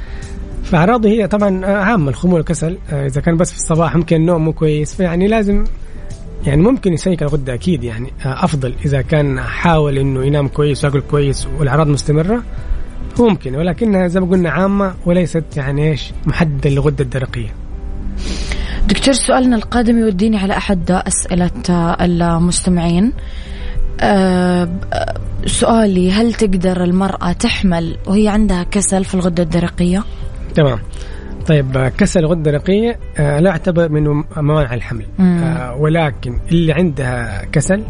فأعراضه 0.64 1.08
هي 1.08 1.28
طبعا 1.28 1.66
عامة 1.66 2.10
الخمول 2.10 2.40
الكسل 2.40 2.78
آه، 2.92 3.06
إذا 3.06 3.20
كان 3.20 3.36
بس 3.36 3.50
في 3.52 3.56
الصباح 3.56 3.96
ممكن 3.96 4.16
النوم 4.16 4.44
مو 4.44 4.52
كويس 4.52 4.94
فيعني 4.94 5.28
لازم 5.28 5.64
يعني 6.46 6.62
ممكن 6.62 6.92
يسيك 6.92 7.22
الغدة 7.22 7.54
أكيد 7.54 7.84
يعني 7.84 8.12
أفضل 8.24 8.74
إذا 8.84 9.02
كان 9.02 9.40
حاول 9.40 9.98
إنه 9.98 10.24
ينام 10.24 10.48
كويس 10.48 10.84
ويأكل 10.84 11.00
كويس 11.00 11.48
والأعراض 11.58 11.86
مستمرة 11.86 12.42
ممكن 13.20 13.56
ولكنها 13.56 14.08
زي 14.08 14.20
ما 14.20 14.26
قلنا 14.26 14.50
عامة 14.50 14.94
وليست 15.06 15.56
يعني 15.56 15.90
إيش 15.90 16.12
محددة 16.26 16.70
للغدة 16.70 17.04
الدرقية 17.04 17.54
دكتور 18.88 19.14
سؤالنا 19.14 19.56
القادم 19.56 19.98
يوديني 19.98 20.36
على 20.38 20.56
أحد 20.56 20.90
أسئلة 20.90 21.50
المستمعين 22.00 23.12
أه 24.00 24.68
سؤالي 25.46 26.12
هل 26.12 26.34
تقدر 26.34 26.84
المرأة 26.84 27.32
تحمل 27.32 27.96
وهي 28.06 28.28
عندها 28.28 28.62
كسل 28.62 29.04
في 29.04 29.14
الغدة 29.14 29.42
الدرقية؟ 29.42 30.04
تمام 30.54 30.78
طيب 31.46 31.92
كسل 31.98 32.20
الغدة 32.20 32.38
الدرقية 32.38 32.98
آه، 33.18 33.40
لا 33.40 33.50
يعتبر 33.50 33.88
من 33.88 34.22
موانع 34.36 34.74
الحمل 34.74 35.06
مم. 35.18 35.38
آه، 35.38 35.74
ولكن 35.74 36.38
اللي 36.52 36.72
عندها 36.72 37.44
كسل 37.52 37.82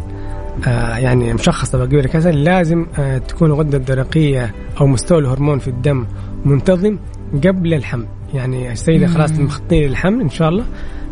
يعني 0.97 1.33
مشخصة 1.33 1.85
بقول 1.85 2.05
كسل 2.07 2.43
لازم 2.43 2.85
آه، 2.99 3.17
تكون 3.17 3.49
الغدة 3.49 3.77
الدرقية 3.77 4.53
أو 4.81 4.87
مستوى 4.87 5.19
الهرمون 5.19 5.59
في 5.59 5.67
الدم 5.67 6.05
منتظم 6.45 6.97
قبل 7.33 7.73
الحمل 7.73 8.05
يعني 8.33 8.71
السيدة 8.71 9.07
مم. 9.07 9.13
خلاص 9.13 9.31
مخططين 9.31 9.89
للحمل 9.89 10.21
إن 10.21 10.29
شاء 10.29 10.49
الله 10.49 10.63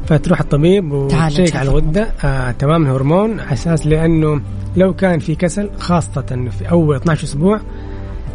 فتروح 0.05 0.39
الطبيب 0.39 0.91
وتشيك 0.91 1.55
على 1.55 1.69
هذا. 1.69 1.77
الغدة 1.77 2.07
آه 2.23 2.51
تمام 2.51 2.85
الهرمون 2.85 3.39
على 3.39 3.53
أساس 3.53 3.87
لأنه 3.87 4.41
لو 4.75 4.93
كان 4.93 5.19
في 5.19 5.35
كسل 5.35 5.69
خاصة 5.79 6.25
إنه 6.31 6.49
في 6.49 6.71
أول 6.71 6.95
12 6.95 7.23
أسبوع 7.23 7.59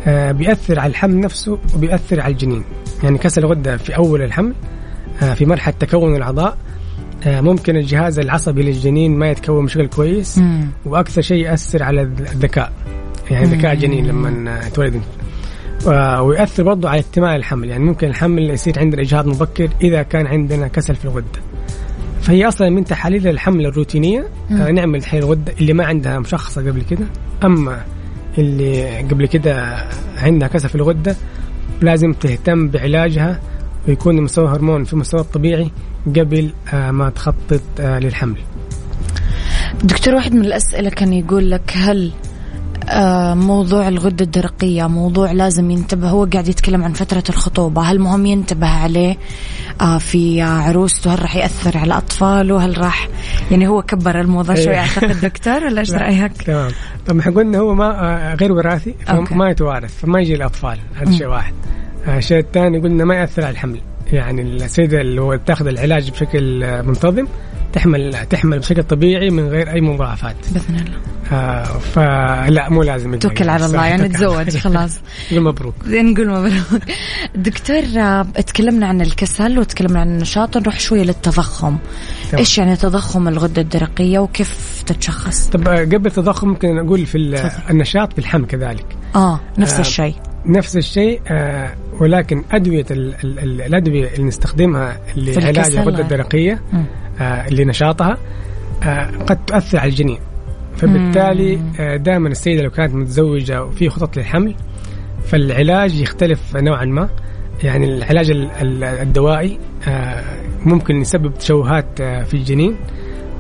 آه 0.07 0.33
بيأثر 0.33 0.81
على 0.81 0.91
الحمل 0.91 1.21
نفسه 1.21 1.59
وبيأثر 1.75 2.21
على 2.21 2.33
الجنين 2.33 2.65
يعني 3.03 3.19
كسل 3.19 3.41
الغدة 3.45 3.77
في 3.77 3.97
أول 3.97 4.23
الحمل 4.23 4.55
آه 5.23 5.35
في 5.35 5.47
مرحلة 5.47 5.75
تكون 5.81 6.17
الأعضاء 6.17 6.49
آه 6.53 6.57
ممكن 7.27 7.77
الجهاز 7.77 8.19
العصبي 8.19 8.63
للجنين 8.63 9.17
ما 9.17 9.31
يتكون 9.31 9.65
بشكل 9.65 9.87
كويس 9.87 10.39
مم. 10.39 10.67
وأكثر 10.85 11.23
شيء 11.23 11.45
يأثر 11.45 11.83
على 11.83 12.03
الذكاء. 12.03 12.73
يعني 13.31 13.47
ذكاء 13.47 13.73
الجنين 13.73 14.07
لما 14.07 14.61
تولد. 14.75 15.01
و- 15.87 15.91
ويؤثر 16.21 16.63
برضه 16.63 16.89
على 16.89 17.01
اكتمال 17.01 17.37
الحمل. 17.37 17.69
يعني 17.69 17.85
ممكن 17.85 18.07
الحمل 18.07 18.51
يصير 18.51 18.79
عندنا 18.79 19.03
اجهاض 19.03 19.27
مبكر 19.27 19.69
إذا 19.83 20.03
كان 20.03 20.27
عندنا 20.27 20.69
كسل 20.69 20.95
في 20.95 21.05
الغدة. 21.05 21.41
فهي 22.23 22.49
أصلا 22.49 22.71
من 22.71 22.85
تحاليل 22.85 23.29
الحمل 23.29 23.67
الروتينية. 23.67 24.29
آه 24.51 24.71
نعمل 24.71 25.03
تحليل 25.03 25.23
الغدة 25.25 25.53
اللي 25.61 25.73
ما 25.73 25.85
عندها 25.85 26.19
مشخصة 26.19 26.61
قبل 26.71 26.83
كده. 26.83 27.07
أما 27.45 27.81
اللي 28.39 28.99
قبل 28.99 29.27
كده 29.27 29.77
عندها 30.23 30.49
كسل 30.49 30.69
في 30.69 30.75
الغدة 30.75 31.17
لازم 31.81 32.13
تهتم 32.13 32.69
بعلاجها. 32.69 33.41
ويكون 33.89 34.21
مستوى 34.21 34.45
الهرمون 34.45 34.85
في 34.85 34.97
مستوى 34.97 35.21
الطبيعي 35.21 35.71
قبل 36.07 36.53
آه 36.73 36.91
ما 36.91 37.11
تخطط 37.11 37.63
آه 37.81 37.99
للحمل. 37.99 38.39
دكتور 39.85 40.15
واحد 40.15 40.35
من 40.35 40.45
الأسئلة 40.45 40.91
كان 40.91 41.13
يقول 41.13 41.51
لك 41.51 41.73
هل 41.77 42.13
آه، 42.89 43.35
موضوع 43.35 43.89
الغدة 43.89 44.25
الدرقية 44.25 44.87
موضوع 44.87 45.33
لازم 45.33 45.71
ينتبه 45.71 46.09
هو 46.09 46.25
قاعد 46.25 46.49
يتكلم 46.49 46.85
عن 46.85 46.93
فترة 46.93 47.23
الخطوبة 47.29 47.83
هل 47.83 47.99
مهم 47.99 48.27
ينتبه 48.27 48.69
عليه 48.69 49.17
في 49.99 50.43
عروسته؟ 50.43 51.15
هل 51.15 51.23
راح 51.23 51.37
يأثر 51.37 51.79
على 51.79 51.97
أطفاله؟ 51.97 52.65
هل 52.65 52.79
راح 52.79 53.09
يعني 53.51 53.69
هو 53.69 53.83
كبر 53.83 54.21
الموضوع 54.21 54.55
شوي 54.55 54.75
إيه. 54.75 54.79
أعتقد. 54.79 55.21
دكتور 55.27 55.65
ولا 55.65 55.81
إيش 55.81 55.91
رأيك؟ 55.91 56.43
تمام. 56.43 56.71
طب 57.07 57.19
إحنا 57.19 57.33
قلنا 57.33 57.59
هو 57.59 57.75
ما 57.75 58.37
غير 58.41 58.53
وراثي. 58.53 58.95
فما 59.07 59.51
يتوارث 59.51 59.97
فما 59.97 60.21
يجي 60.21 60.35
الاطفال 60.35 60.79
هذا 60.95 61.13
شيء 61.13 61.27
واحد. 61.27 61.55
الشيء 62.09 62.39
الثاني 62.39 62.79
قلنا 62.79 63.05
ما 63.05 63.15
يأثر 63.15 63.43
على 63.43 63.51
الحمل. 63.53 63.81
يعني 64.13 64.43
السيده 64.43 65.01
اللي 65.01 65.21
هو 65.21 65.37
تاخذ 65.37 65.67
العلاج 65.67 66.11
بشكل 66.11 66.63
آه، 66.65 66.83
منتظم 66.83 67.27
تحمل 67.73 68.27
تحمل 68.31 68.59
بشكل 68.59 68.83
طبيعي 68.83 69.31
من 69.31 69.49
غير 69.49 69.71
أي 69.73 69.81
مضاعفات. 69.81 70.37
بإذن 70.53 70.77
الله. 70.77 70.97
آه 71.33 71.63
فلا 71.65 72.69
مو 72.71 72.83
لازم. 72.83 73.15
توكل 73.19 73.49
على 73.49 73.67
الله 73.67 73.87
يعني 73.87 74.09
تزوج. 74.09 74.57
خلاص. 74.67 75.01
قول 75.31 75.43
مبروك. 75.43 75.75
نقول 75.87 76.29
مبروك. 76.29 76.83
دكتور 77.35 77.83
آه، 77.97 78.23
تكلمنا 78.23 78.87
عن 78.87 79.01
الكسل 79.01 79.59
وتكلمنا 79.59 80.01
عن 80.01 80.09
النشاط 80.09 80.57
نروح 80.57 80.81
شوية 80.81 81.03
للتضخم. 81.03 81.77
تمام. 82.31 82.39
إيش 82.39 82.59
يعني 82.59 82.77
تضخم 82.77 83.29
الغدة 83.29 83.63
الدرقية 83.63 84.19
وكيف 84.19 84.83
تتشخص؟ 84.87 85.47
طب 85.49 85.69
آه، 85.69 85.81
قبل 85.85 86.07
التضخم 86.07 86.49
ممكن 86.49 86.75
نقول 86.77 87.07
في 87.07 87.19
ال- 87.19 87.51
النشاط 87.71 88.13
في 88.13 88.19
الحمل 88.19 88.47
كذلك. 88.47 88.87
آه 89.17 89.41
نفس 89.59 89.75
آه، 89.75 89.81
الشيء. 89.81 90.15
نفس 90.47 90.77
الشيء 90.77 91.21
آه 91.29 91.75
ولكن 92.01 92.43
أدوية 92.53 92.87
ال 92.91 93.15
ال 93.25 93.39
ال 93.39 93.63
الأدوية 93.63 94.09
اللي 94.15 94.25
نستخدمها 94.25 95.01
لعلاج. 95.17 95.77
الغده 95.89 96.03
الدرقية 96.03 96.63
مم. 96.73 96.85
آه 97.21 97.51
لنشاطها 97.51 98.19
آه 98.83 99.07
قد 99.27 99.45
تؤثر 99.45 99.79
على 99.79 99.91
الجنين 99.91 100.19
فبالتالي 100.77 101.61
آه 101.81 101.97
دائما 101.97 102.29
السيدة 102.29 102.63
لو 102.63 102.71
كانت 102.71 102.95
متزوجة 102.95 103.65
وفي 103.65 103.89
خطط 103.89 104.17
للحمل 104.17 104.55
فالعلاج 105.25 106.01
يختلف 106.01 106.57
نوعا 106.57 106.85
ما 106.85 107.09
يعني 107.63 107.85
العلاج 107.97 108.31
ال- 108.31 108.51
ال- 108.51 108.85
الدوائي 108.85 109.59
آه 109.89 110.25
ممكن 110.65 110.97
يسبب 111.01 111.35
تشوهات 111.35 112.01
آه 112.01 112.23
في 112.25 112.35
الجنين 112.35 112.77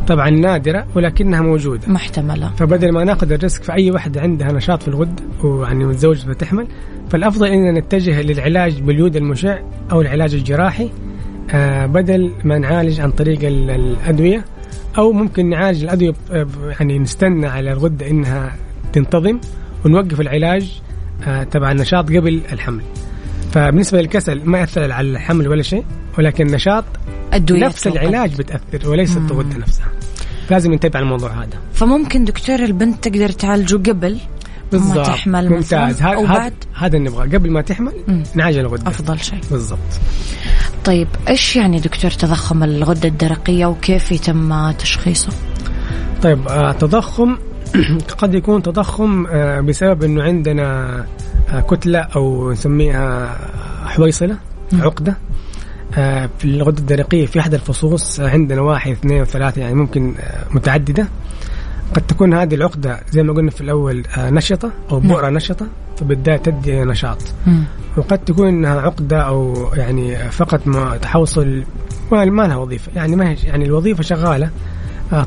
طبعا 0.09 0.31
نادرة 0.31 0.87
ولكنها 0.95 1.41
موجودة. 1.41 1.89
محتملة. 1.89 2.51
فبدل 2.57 2.93
ما 2.93 3.05
ناخذ 3.05 3.33
الريسك 3.33 3.63
في 3.63 3.73
اي 3.73 3.91
واحدة 3.91 4.21
عندها 4.21 4.53
نشاط 4.53 4.83
في 4.83 4.89
الغده 4.89 5.23
ويعني 5.45 5.85
متزوجه 5.85 6.29
بتحمل 6.29 6.67
فالأفضل 7.11 7.47
إننا 7.47 7.81
نتجه 7.81 8.23
للعلاج 8.23 8.81
باليود 8.81 9.17
المشع 9.17 9.59
أو 9.93 10.01
العلاج 10.01 10.35
الجراحي 10.35 10.91
آه 11.51 11.87
بدل 11.87 12.33
ما 12.45 12.59
نعالج 12.59 13.01
عن 13.01 13.11
طريق 13.11 13.39
ال- 13.45 13.71
الأدوية 13.71 14.45
أو 14.99 15.13
ممكن 15.13 15.49
نعالج 15.49 15.83
الأدوية 15.85 16.11
ب- 16.31 16.47
يعني 16.81 16.99
نستنى 16.99 17.47
على 17.47 17.73
الغدة 17.73 18.11
إنها 18.11 18.53
تنتظم 18.93 19.39
ونوقف 19.85 20.21
العلاج 20.21 20.81
آه 21.27 21.43
تبع 21.43 21.71
النشاط 21.73 22.13
قبل 22.13 22.41
الحمل. 22.53 22.83
فبالنسبة 23.55 24.01
للكسل 24.01 24.41
ما 24.45 24.59
يأثر 24.59 24.93
على 24.93 25.11
الحمل 25.11 25.49
ولا 25.49 25.63
شيء 25.63 25.85
ولكن 26.19 26.47
النشاط 26.47 26.85
نفس 27.51 27.87
العلاج 27.87 28.37
بتأثر 28.37 28.89
وليست 28.89 29.17
الغده 29.17 29.59
نفسها. 29.59 29.87
لازم 30.51 30.73
ننتبه 30.73 30.97
على 30.97 31.05
الموضوع 31.05 31.31
هذا. 31.31 31.59
فممكن 31.73 32.25
دكتور 32.25 32.59
البنت 32.59 33.09
تقدر 33.09 33.29
تعالجه 33.29 33.91
قبل 33.91 34.19
ما 34.73 35.03
تحمل 35.03 35.51
ممتاز. 35.51 36.03
هذا 36.03 36.97
اللي 36.97 36.99
نبغاه. 36.99 37.25
قبل 37.25 37.51
ما 37.51 37.61
تحمل. 37.61 37.93
نعالج 38.35 38.59
الغدة. 38.59 38.89
أفضل 38.89 39.21
شيء. 39.21 39.41
بالضبط. 39.51 39.79
طيب 40.85 41.09
إيش 41.29 41.57
يعني 41.57 41.81
دكتور 41.81 42.11
تضخم 42.11 42.63
الغدة 42.63 43.09
الدرقية 43.09 43.67
وكيف 43.67 44.13
يتم 44.13 44.71
تشخيصه؟ 44.71 45.33
طيب 46.23 46.49
آه 46.49 46.73
تضخم 46.73 47.37
قد 48.19 48.35
يكون 48.35 48.63
تضخم 48.63 49.27
آه 49.27 49.61
بسبب 49.61 50.03
إنه 50.03 50.23
عندنا 50.23 50.97
آه 51.53 51.61
كتلة 51.61 51.99
أو 51.99 52.53
نسميها 52.53 53.37
حويصلة. 53.85 54.37
عقدة. 54.73 55.17
آه 55.97 56.31
في 56.39 56.45
الغدة 56.45 56.79
الدرقية 56.79 57.27
في 57.27 57.41
أحد 57.41 57.55
الفصوص 57.55 58.21
عندنا 58.21 58.61
واحد 58.61 58.91
اثنين 58.93 59.21
وثلاثة 59.23 59.61
يعني 59.61 59.75
ممكن 59.75 60.15
متعددة. 60.51 61.09
قد 61.95 62.03
تكون 62.03 62.35
هذه 62.35 62.55
العقدة 62.55 63.01
زي 63.11 63.23
ما 63.23 63.33
قلنا 63.33 63.51
في 63.51 63.61
الأول 63.61 64.03
نشطة 64.19 64.71
أو 64.91 65.01
بؤرة 65.01 65.29
نشطة 65.31 65.67
فبالتالي 65.97 66.39
تدي 66.39 66.85
نشاط. 66.85 67.19
وقد 67.97 68.19
تكون 68.19 68.49
إنها 68.49 68.81
عقدة 68.81 69.21
أو 69.21 69.69
يعني 69.75 70.17
فقط 70.31 70.67
ما 70.67 70.97
تحوصل 70.97 71.63
ما 72.11 72.47
لها 72.47 72.57
وظيفة. 72.57 72.93
يعني 72.97 73.17
ما 73.17 73.37
يعني 73.45 73.65
الوظيفة 73.65 74.03
شغالة 74.03 74.51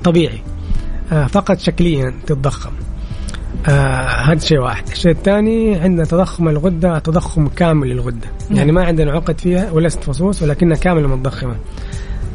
طبيعي. 0.03 0.41
فقط 1.09 1.59
شكليا 1.59 2.13
تتضخم. 2.25 2.71
آه 3.67 4.07
هذا 4.07 4.39
شيء 4.39 4.59
واحد. 4.59 4.87
الشيء 4.87 5.11
الثاني 5.11 5.75
عندنا 5.75 6.05
تضخم 6.05 6.49
الغدة 6.49 6.99
تضخم 6.99 7.47
كامل 7.47 7.87
للغدة 7.87 8.27
يعني 8.51 8.71
ما 8.71 8.85
عندنا 8.85 9.11
عقد 9.11 9.39
فيها 9.39 9.71
وليست 9.71 10.03
فصوص 10.03 10.43
ولكنها 10.43 10.77
كاملة 10.77 11.07
متضخمة. 11.07 11.55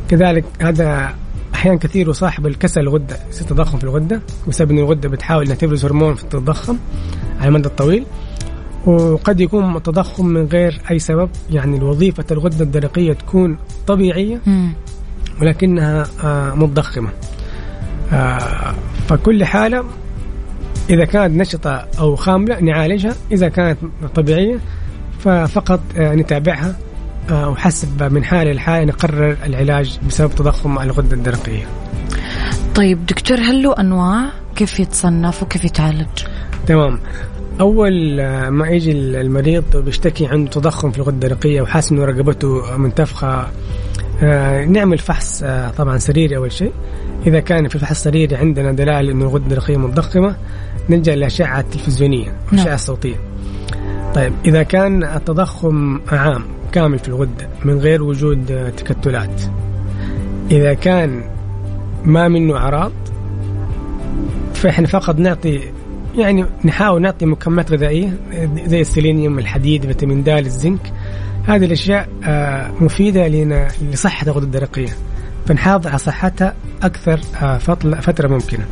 كذلك 0.09 0.45
هذا 0.63 1.15
أحيانا 1.55 1.79
كثير 1.79 2.09
يصاحب 2.09 2.47
الكسل 2.47 2.81
الغدة 2.81 3.17
يصير 3.31 3.49
تضخم 3.49 3.79
في 3.79 3.85
الغدة 3.85 4.21
بسبب 4.49 4.71
إن 4.71 4.79
الغدة 4.79 5.09
بتحاول 5.09 5.45
إنها 5.45 5.57
تفرز 5.57 5.85
هرمون 5.85 6.15
فتتضخم 6.15 6.77
على 7.41 7.49
المدى 7.49 7.69
الطويل. 7.69 8.07
وقد 8.87 9.41
يكون 9.41 9.83
تضخم 9.83 10.27
من 10.27 10.47
غير 10.47 10.81
أي 10.91 10.99
سبب 10.99 11.31
يعني 11.51 11.81
وظيفه 11.81 12.25
الغدة 12.31 12.65
الدرقية 12.65 13.13
تكون 13.13 13.57
طبيعية. 13.87 14.41
ولكنها 15.41 16.07
آه، 16.25 16.55
متضخمة. 16.55 17.09
آه، 17.09 17.42
فكل 19.09 19.45
حالة 19.45 19.85
إذا 20.91 21.05
كانت 21.05 21.37
نشطة 21.37 21.87
أو 21.99 22.17
خاملة 22.17 22.61
نعالجها 22.61 23.15
إذا 23.33 23.49
كانت 23.49 23.79
طبيعية 24.15 24.59
ففقط 25.19 25.81
آه، 25.97 26.15
نتابعها 26.15 26.77
آه، 27.31 27.49
وحسب 27.49 28.03
من 28.13 28.25
حاله 28.25 28.53
لحاله 28.53 28.85
نقرر 28.85 29.37
العلاج 29.47 29.99
بسبب 30.09 30.31
تضخم 30.35 30.79
الغدة 30.79 31.17
الدرقية. 31.17 31.67
طيب 32.75 33.07
دكتور 33.07 33.39
هل 33.39 33.63
له 33.63 33.75
أنواع 33.81 34.25
كيف 34.57 34.81
يتصنف 34.81 35.43
وكيف 35.43 35.65
يتعالج؟ 35.65 36.09
تمام. 36.67 36.99
آه، 37.61 38.51
ما 38.51 38.69
يجي 38.69 38.93
المريض 38.93 39.77
بيشتكي 39.77 40.27
عنده 40.27 40.51
تضخم 40.51 40.91
في 40.91 40.99
الغدة 40.99 41.15
الدرقية 41.15 41.63
وحاسس 41.63 41.93
إنه 41.93 42.05
رقبته 42.05 42.77
منتفخة 42.77 43.47
آه، 44.23 44.65
نعمل 44.65 44.99
فحص 44.99 45.43
آه، 45.43 45.71
طبعا 45.71 45.99
سريري 45.99 46.37
أول 46.37 46.53
شيء. 46.53 46.73
إذا 47.27 47.41
كان 47.41 47.69
في 47.69 47.75
الفحص 47.75 47.91
السريري 47.91 48.37
عندنا 48.37 48.73
دلائل 48.73 49.11
إنه 49.11 49.25
الغده 49.25 49.45
الدرقيه 49.45 49.77
متضخمة 49.77 50.37
نلجأ 50.91 51.17
للاشعه 51.17 51.61
التلفزيونيه 51.61 52.27
نعم. 52.27 52.35
الاشعه 52.53 52.75
الصوتيه 52.75 53.17
طيب 54.15 54.33
إذا 54.45 54.63
كان 54.63 55.05
التضخم 55.05 56.01
عام 56.09 56.45
كامل 56.73 56.99
في 56.99 57.09
الغده 57.09 57.49
من 57.65 57.79
غير 57.79 58.03
وجود 58.03 58.73
تكتلات 58.77 59.43
إذا 60.51 60.75
كان 60.75 61.25
ما 62.05 62.29
منه 62.29 62.57
أعراض 62.57 62.93
فإحنا 64.55 64.87
فقط 64.87 65.19
نعطي 65.19 65.61
يعني 66.19 66.45
نحاول 66.65 67.03
نعطي 67.03 67.27
مكملات 67.27 67.73
غذائية 67.73 68.17
زي 68.67 68.81
السيلينيوم 68.81 69.39
الحديد 69.39 69.87
فيتامين 69.87 70.23
د 70.23 70.29
الزنك. 70.29 70.93
هذه 71.47 71.65
الأشياء 71.65 72.09
آه، 72.25 72.71
مفيدة 72.81 73.29
لنا 73.29 73.69
لصحة 73.93 74.27
الغده 74.27 74.45
الدرقيه 74.45 74.89
فنحافظ 75.47 75.87
على 75.87 75.99
صحتها 75.99 76.55
أكثر 76.83 77.21
آه، 77.43 77.59
فترة 78.01 78.29
ممكنة. 78.29 78.67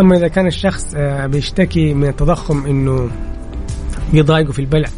أما 0.00 0.16
إذا 0.16 0.28
كان 0.28 0.46
الشخص 0.46 0.94
آه، 0.96 1.26
بيشتكي 1.26 1.94
من 1.94 2.08
التضخم 2.08 2.66
إنه 2.66 3.10
بيضايقه 4.12 4.52
في 4.52 4.58
البلع 4.58 4.88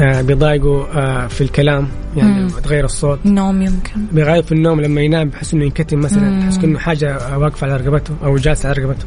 آه، 0.00 0.22
بيضايقه 0.22 0.86
في 1.28 1.40
الكلام 1.40 1.88
يعني 2.16 2.40
مم. 2.40 2.46
بتغير 2.46 2.84
الصوت. 2.84 3.18
نوم 3.26 3.62
يمكن. 3.62 4.06
بيغير 4.12 4.42
في 4.42 4.52
النوم 4.52 4.80
لما 4.80 5.00
ينام 5.00 5.28
بحس 5.28 5.54
إنه 5.54 5.64
ينكتم 5.64 5.98
مثلا. 6.00 6.40
بحس 6.40 6.58
انه 6.64 6.78
حاجة 6.78 7.38
واقفة 7.38 7.66
على 7.66 7.76
رقبته 7.76 8.14
أو 8.24 8.36
جالسة 8.36 8.68
على 8.68 8.82
رقبته. 8.82 9.04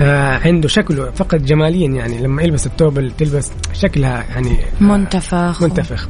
آه 0.00 0.38
عنده 0.44 0.68
شكله 0.68 1.10
فقط 1.10 1.34
جماليا 1.34 1.88
يعني. 1.88 2.18
لما 2.22 2.42
يلبس 2.42 2.66
الثوب 2.66 2.98
اللي 2.98 3.12
تلبس 3.18 3.50
شكلها 3.72 4.24
يعني 4.30 4.56
منتفخ. 4.80 5.62
منتفخ. 5.62 6.08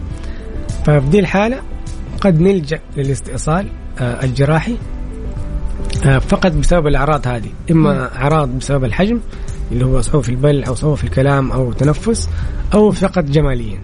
ففي 0.85 1.09
دي 1.11 1.19
الحالة 1.19 1.61
قد 2.21 2.41
نلجأ 2.41 2.81
للاستئصال 2.97 3.67
آه 4.01 4.25
الجراحي 4.25 4.77
آه 6.07 6.19
فقط 6.19 6.53
بسبب 6.53 6.87
الأعراض 6.87 7.29
هذه. 7.29 7.51
إما 7.71 8.17
أعراض 8.17 8.49
بسبب 8.49 8.85
الحجم 8.85 9.21
اللي 9.73 9.85
هو 9.85 10.01
صعوبة 10.01 10.23
في 10.23 10.29
البلع 10.29 10.67
أو 10.69 10.75
صعوبة 10.75 10.97
في 10.97 11.05
الكلام 11.05 11.53
أو 11.53 11.73
تنفس 11.73 12.29
أو 12.75 12.91
فقط 12.91 13.25
جماليا. 13.25 13.79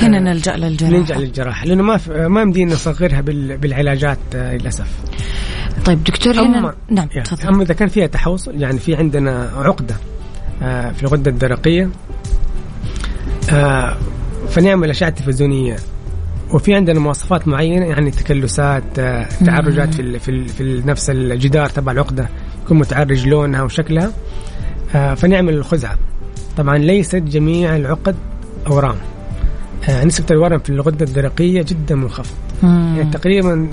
هنا 0.00 0.18
نلجأ 0.20 0.56
للجراحة. 0.56 0.96
نلجأ 0.96 1.14
للجراحة 1.14 1.66
لأنه 1.66 1.82
ما 1.82 2.00
ما 2.28 2.42
يمدينا 2.42 2.72
نصغرها 2.74 3.20
بال- 3.20 3.58
بالعلاجات 3.58 4.18
آه، 4.34 4.56
للأسف. 4.56 4.88
طيب 5.84 6.04
دكتور 6.04 6.34
هنا 6.34 6.58
أما 6.58 6.74
نعم 6.90 7.08
يعني 7.12 7.22
تفضل. 7.22 7.48
أما 7.48 7.62
إذا 7.62 7.74
كان 7.74 7.88
فيها 7.88 8.06
تحوصل 8.06 8.60
يعني 8.62 8.78
في 8.78 8.94
عندنا 8.96 9.50
عقدة 9.56 9.96
آه، 10.62 10.90
في 10.92 11.02
الغدة 11.02 11.30
الدرقية 11.30 11.90
آه، 13.52 13.96
فنعمل 14.48 14.90
أشعة 14.90 15.10
تلفزيونية. 15.10 15.76
وفي 16.52 16.74
عندنا 16.74 17.00
مواصفات 17.00 17.48
معينة 17.48 17.86
يعني 17.86 18.10
تكلسات 18.10 18.98
آه، 18.98 19.28
تعرجات 19.46 19.94
في 19.94 20.02
ال- 20.02 20.20
في 20.20 20.28
ال- 20.30 20.48
في 20.48 20.82
نفس 20.86 21.10
الجدار 21.10 21.66
تبع 21.68 21.92
العقدة 21.92 22.28
يكون 22.64 22.78
متعرج 22.78 23.26
لونها 23.28 23.62
وشكلها 23.62 24.12
آه، 24.94 25.14
فنعمل 25.14 25.54
الخزعة. 25.54 25.98
طبعا 26.56 26.78
ليست 26.78 27.16
جميع 27.16 27.76
العقد 27.76 28.16
أورام. 28.66 28.96
آه، 29.88 30.04
نسبة 30.04 30.26
الورم 30.30 30.58
في 30.58 30.70
الغدة 30.70 31.04
الدرقية 31.06 31.62
جدا 31.62 31.94
منخفض. 31.94 32.34
يعني 32.62 33.10
تقريبا 33.10 33.68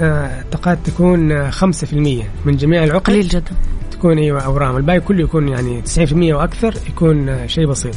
تقاد 0.52 0.78
تكون 0.86 1.32
آه، 1.32 1.50
5% 1.50 2.24
من 2.46 2.58
جميع 2.58 2.84
العقد 2.84 3.08
قليل 3.08 3.28
جدا. 3.28 3.52
تكون 3.92 4.18
أيوه 4.18 4.42
أورام. 4.42 4.78
الباقي 4.78 5.00
كله 5.00 5.22
يكون 5.24 5.48
يعني 5.48 5.82
90% 5.82 6.34
وأكثر 6.34 6.74
يكون 6.90 7.48
شيء 7.48 7.68
بسيط 7.68 7.96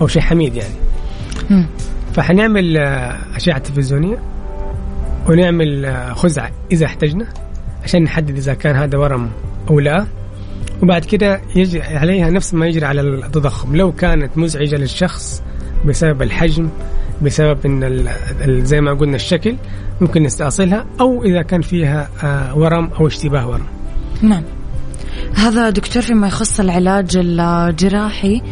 أو 0.00 0.06
شيء 0.06 0.22
حميد 0.22 0.54
يعني. 0.54 0.74
مم. 1.50 1.66
فحنعمل 2.18 2.76
آه، 2.76 3.16
أشعة 3.36 3.58
تلفزيونية 3.58 4.18
ونعمل 5.28 5.84
آه، 5.84 6.12
خزعة 6.12 6.50
إذا 6.72 6.86
احتجنا 6.86 7.26
عشان 7.84 8.02
نحدد 8.02 8.36
إذا 8.36 8.54
كان 8.54 8.76
هذا 8.76 8.98
ورم 8.98 9.30
أو 9.70 9.80
لا. 9.80 10.06
وبعد 10.82 11.04
كده 11.04 11.40
يجري 11.56 11.82
عليها 11.82 12.30
نفس 12.30 12.54
ما 12.54 12.66
يجري 12.66 12.86
على 12.86 13.00
التضخم. 13.00 13.76
لو 13.76 13.92
كانت 13.92 14.38
مزعجة 14.38 14.76
للشخص 14.76 15.42
بسبب 15.86 16.22
الحجم 16.22 16.68
بسبب 17.22 17.58
إن 17.66 18.08
زي 18.64 18.80
ما 18.80 18.92
قلنا 18.92 19.16
الشكل 19.16 19.56
ممكن 20.00 20.22
نستأصلها. 20.22 20.86
أو 21.00 21.24
إذا 21.24 21.42
كان 21.42 21.62
فيها 21.62 22.08
آه، 22.24 22.58
ورم 22.58 22.90
أو 23.00 23.06
اشتباه 23.06 23.48
ورم. 23.48 23.66
نعم. 24.22 24.42
هذا 25.34 25.70
دكتور 25.70 26.02
فيما 26.02 26.26
يخص 26.26 26.60
العلاج 26.60 27.16
الجراحي 27.16 28.42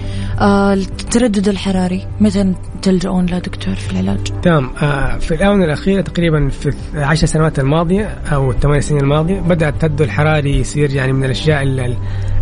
التردد 0.40 1.48
الحراري. 1.48 2.06
متى 2.20 2.54
تلجؤون 2.82 3.26
له 3.26 3.38
دكتور 3.38 3.74
في 3.74 3.92
العلاج؟ 3.92 4.18
تمام. 4.42 4.70
آه، 4.82 5.18
في 5.18 5.34
الآونة 5.34 5.64
الأخيرة 5.64 6.00
تقريبا 6.00 6.48
في 6.48 6.72
العشر 6.94 7.26
سنوات 7.26 7.58
الماضية 7.58 8.04
أو 8.32 8.50
الثمان 8.50 8.80
سنين 8.80 9.00
الماضية 9.00 9.40
بدأ 9.40 9.68
التردد 9.68 10.00
الحراري 10.02 10.60
يصير 10.60 10.90
يعني 10.90 11.12
من 11.12 11.24
الأشياء 11.24 11.62
ال- 11.62 11.80
ال- 11.80 11.96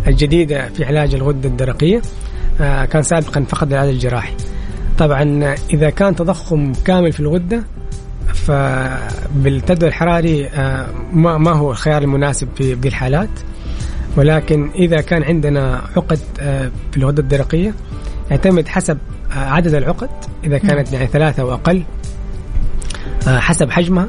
الجديدة 0.07 0.69
في 0.69 0.85
علاج 0.85 1.15
الغدة 1.15 1.49
الدرقية. 1.49 2.01
آه، 2.61 2.85
كان 2.85 3.03
سابقا 3.03 3.43
فقط 3.49 3.67
العلاج 3.67 3.89
الجراحي. 3.93 4.33
طبعا 4.97 5.55
إذا 5.73 5.89
كان 5.89 6.15
تضخم 6.15 6.71
كامل 6.85 7.11
في 7.11 7.19
الغدة 7.19 7.63
فبالتردد 8.33 9.83
الحراري 9.83 10.47
آه، 10.47 10.87
ما 11.13 11.51
هو 11.53 11.71
الخيار 11.71 12.01
المناسب 12.01 12.47
في 12.57 12.87
الحالات. 12.87 13.29
ولكن 14.17 14.69
إذا 14.75 15.01
كان 15.01 15.23
عندنا 15.23 15.81
عقد 15.97 16.19
آه، 16.39 16.71
في 16.91 16.97
الغدة 16.97 17.21
الدرقية 17.23 17.73
يعتمد 18.31 18.67
حسب 18.67 18.97
عدد 19.31 19.73
العقد 19.73 20.09
إذا 20.43 20.57
كانت 20.57 20.93
يعني 20.93 21.07
ثلاثة 21.07 21.45
وأقل 21.45 21.83
آه، 23.27 23.39
حسب 23.39 23.69
حجمها 23.71 24.07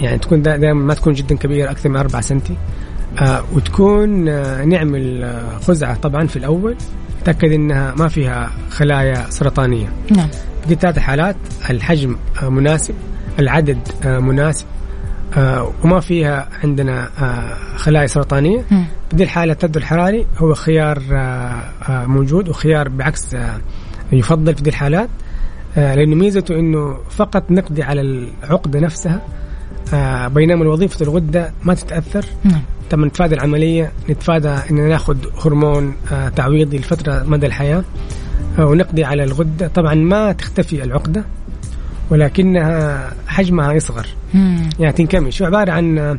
يعني 0.00 0.18
تكون 0.18 0.42
دا- 0.42 0.56
دائما 0.56 0.80
ما 0.84 0.94
تكون 0.94 1.12
جدا 1.12 1.36
كبيرة 1.36 1.70
أكثر 1.70 1.88
من 1.88 1.96
4 1.96 2.20
سنتي. 2.22 2.56
آه، 3.20 3.44
وتكون 3.54 4.28
آه، 4.28 4.64
نعمل 4.64 5.34
خزعة 5.62 5.94
طبعا 5.96 6.26
في 6.26 6.36
الأول 6.36 6.76
نتأكد 7.22 7.52
إنها 7.52 7.94
ما 7.98 8.08
فيها 8.08 8.50
خلايا 8.70 9.30
سرطانية. 9.30 9.88
نعم. 10.16 10.28
دي 10.68 10.74
ثلاث 10.74 10.98
حالات 10.98 11.36
الحجم 11.70 12.16
مناسب 12.42 12.94
العدد 13.38 13.78
مناسب 14.04 14.66
آه، 15.36 15.72
وما 15.84 16.00
فيها 16.00 16.48
عندنا 16.64 17.08
آه، 17.18 17.76
خلايا 17.76 18.06
سرطانية. 18.06 18.64
مم. 18.70 18.84
في 19.10 19.16
دي 19.16 19.22
الحالة 19.22 19.52
التردد 19.52 19.76
الحراري 19.76 20.26
هو 20.38 20.54
خيار 20.54 21.02
آه، 21.12 21.16
آه، 21.88 22.06
موجود 22.06 22.48
وخيار 22.48 22.88
بعكس 22.88 23.34
آه، 23.34 23.60
يفضل 24.12 24.54
في 24.54 24.62
دي 24.62 24.70
الحالات. 24.70 25.08
آه، 25.76 25.94
لأنه 25.94 26.16
ميزته 26.16 26.54
أنه 26.58 26.96
فقط 27.10 27.50
نقضي 27.50 27.82
على 27.82 28.00
العقدة 28.00 28.80
نفسها 28.80 29.20
بينما 30.28 30.68
وظيفة 30.68 31.04
الغدة 31.04 31.52
ما 31.64 31.74
تتأثر. 31.74 32.24
نعم. 32.44 32.60
طبعا 32.90 33.04
نتفادى 33.06 33.34
العملية 33.34 33.92
نتفادى 34.10 34.48
أن 34.48 34.88
ناخذ 34.88 35.16
هرمون 35.44 35.94
تعويضي 36.36 36.78
لفترة 36.78 37.22
مدى 37.26 37.46
الحياة 37.46 37.84
آه، 38.58 38.66
ونقضي 38.66 39.04
على 39.04 39.24
الغدة. 39.24 39.68
طبعا 39.68 39.94
ما 39.94 40.32
تختفي 40.32 40.84
العقدة 40.84 41.24
ولكنها 42.10 43.10
حجمها 43.26 43.72
يصغر. 43.72 44.06
مم. 44.34 44.68
يعني 44.80 44.92
تنكمش. 44.92 45.42
عبارة 45.42 45.72
عن 45.72 46.18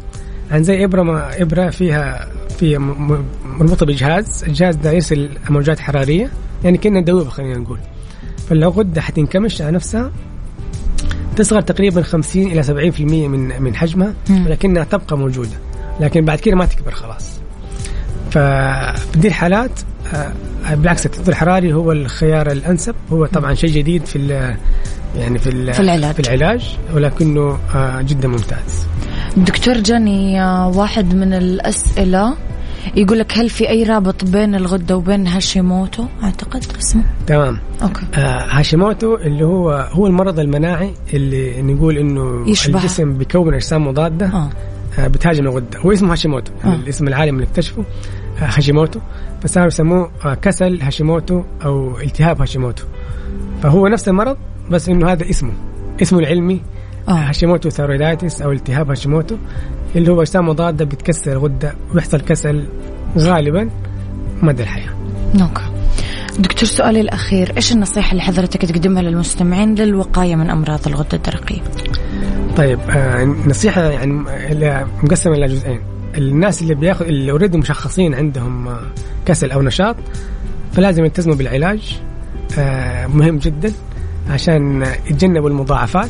عن 0.51 0.63
زي 0.63 0.85
إبرة 0.85 1.01
ما 1.03 1.41
إبرة 1.41 1.69
فيها 1.69 2.27
فيها 2.59 2.79
م- 2.79 3.11
م- 3.11 3.25
مربوطة 3.59 3.85
بجهاز. 3.85 4.43
الجهاز 4.47 4.75
ده 4.75 4.91
يرسل 4.91 5.29
موجات 5.49 5.79
حرارية. 5.79 6.29
يعني 6.63 6.77
كأنها 6.77 7.01
دوبة 7.01 7.29
خلينا 7.29 7.57
نقول. 7.59 7.79
فالغدة 8.49 9.01
حتنكمش 9.01 9.61
على 9.61 9.71
نفسها 9.71 10.11
تصغر 11.35 11.61
تقريبا 11.61 12.01
50 12.01 12.47
إلى 12.51 12.63
70% 12.63 13.01
من 13.27 13.61
من 13.61 13.75
حجمها 13.75 14.13
مم. 14.29 14.45
ولكنها 14.45 14.83
تبقى 14.83 15.17
موجودة. 15.17 15.57
لكن 15.99 16.25
بعد 16.25 16.39
كده 16.39 16.55
ما 16.55 16.65
تكبر 16.65 16.91
خلاص. 16.91 17.31
ففي 18.31 19.19
دي 19.19 19.27
الحالات 19.27 19.71
آه، 20.13 20.33
بالعكس 20.75 21.05
التخطيط 21.05 21.29
الحراري 21.29 21.73
هو 21.73 21.91
الخيار 21.91 22.51
الأنسب. 22.51 22.95
هو 23.11 23.25
طبعا 23.25 23.53
شيء 23.53 23.69
جديد 23.69 24.05
في 24.05 24.15
يعني 25.15 25.39
في 25.39 25.73
في 25.73 25.79
العلاج. 25.79 26.13
في 26.13 26.19
العلاج 26.19 26.77
ولكنه 26.93 27.57
آه، 27.75 28.01
جدا 28.01 28.27
ممتاز. 28.27 28.87
دكتور 29.37 29.77
جاني 29.77 30.41
آه، 30.41 30.67
واحد 30.77 31.15
من 31.15 31.33
الأسئلة 31.33 32.33
يقول 32.95 33.19
لك 33.19 33.37
هل 33.37 33.49
في 33.49 33.69
أي 33.69 33.83
رابط 33.83 34.25
بين 34.25 34.55
الغدة 34.55 34.97
وبين 34.97 35.27
هاشيموتو؟ 35.27 36.05
أعتقد 36.23 36.63
اسمه. 36.79 37.03
تمام. 37.27 37.59
أوكي. 37.83 38.01
آه، 38.15 38.45
هاشيموتو 38.49 39.15
اللي 39.15 39.45
هو 39.45 39.71
هو 39.91 40.07
المرض 40.07 40.39
المناعي 40.39 40.93
اللي 41.13 41.61
نقول 41.61 41.97
إنه 41.97 42.49
يشبه. 42.49 42.79
الجسم 42.79 43.13
بيكون 43.13 43.53
اجسام 43.53 43.87
مضاده 43.87 44.25
آه. 44.25 44.49
آه، 44.99 45.07
بتهاجم 45.07 45.43
الغدة. 45.47 45.79
هو 45.79 45.91
اسمه 45.91 46.11
هاشيموتو. 46.11 46.51
يعني 46.63 46.75
آه. 46.75 46.79
الاسم 46.79 47.07
العالمي 47.07 47.37
اللي 47.37 47.49
اكتشفه 47.49 47.83
آه، 48.41 48.43
هاشيموتو. 48.45 48.99
بس 49.43 49.53
كانوا 49.53 49.67
يسموه 49.67 50.11
آه، 50.25 50.33
كسل 50.33 50.81
هاشيموتو 50.81 51.43
أو 51.65 51.97
التهاب 52.01 52.41
هاشيموتو. 52.41 52.83
فهو 53.63 53.87
نفس 53.87 54.07
المرض 54.07 54.37
بس 54.69 54.89
إنه 54.89 55.11
هذا 55.11 55.29
اسمه 55.29 55.51
اسمه 56.01 56.19
العلمي 56.19 56.61
آه. 57.07 57.11
Hashimoto 57.11 57.69
thyroiditis 57.69 58.41
أو 58.41 58.51
التهاب 58.51 58.89
هاشيموتو 58.89 59.35
اللي 59.95 60.11
هو 60.11 60.21
اجسام 60.21 60.49
مضاده 60.49 60.85
بتكسر 60.85 61.31
الغده 61.31 61.73
ويحصل 61.93 62.21
كسل 62.21 62.67
غالبا 63.17 63.69
مدى 64.41 64.63
الحياة. 64.63 64.89
أوكي. 65.41 65.63
دكتور 66.39 66.69
سؤالي 66.69 67.01
الأخير 67.01 67.53
إيش 67.57 67.71
النصيحة 67.71 68.11
اللي 68.11 68.21
حضرتك 68.23 68.61
تقدمها 68.61 69.01
للمستمعين 69.01 69.75
للوقاية 69.75 70.35
من 70.35 70.49
أمراض 70.49 70.87
الغدة 70.87 71.13
الدرقية؟ 71.13 71.61
طيب 72.57 72.79
آه 72.89 73.23
نصيحة 73.23 73.81
يعني 73.81 74.23
اللي 74.51 74.87
مقسمة 75.03 75.33
إلى 75.33 75.47
جزئين. 75.47 75.79
الناس 76.17 76.61
اللي 76.61 76.75
بياخذ 76.75 77.05
اللي 77.05 77.31
أوريدي 77.31 77.57
مشخصين 77.57 78.13
عندهم 78.13 78.67
آه، 78.67 78.79
كسل 79.25 79.51
أو 79.51 79.61
نشاط 79.61 79.95
فلازم 80.73 81.03
يلتزموا 81.05 81.35
بالعلاج 81.35 81.99
آه 82.59 83.07
مهم 83.07 83.37
جدا. 83.37 83.73
عشان 84.29 84.81
يتجنبوا 85.09 85.49
المضاعفات. 85.49 86.09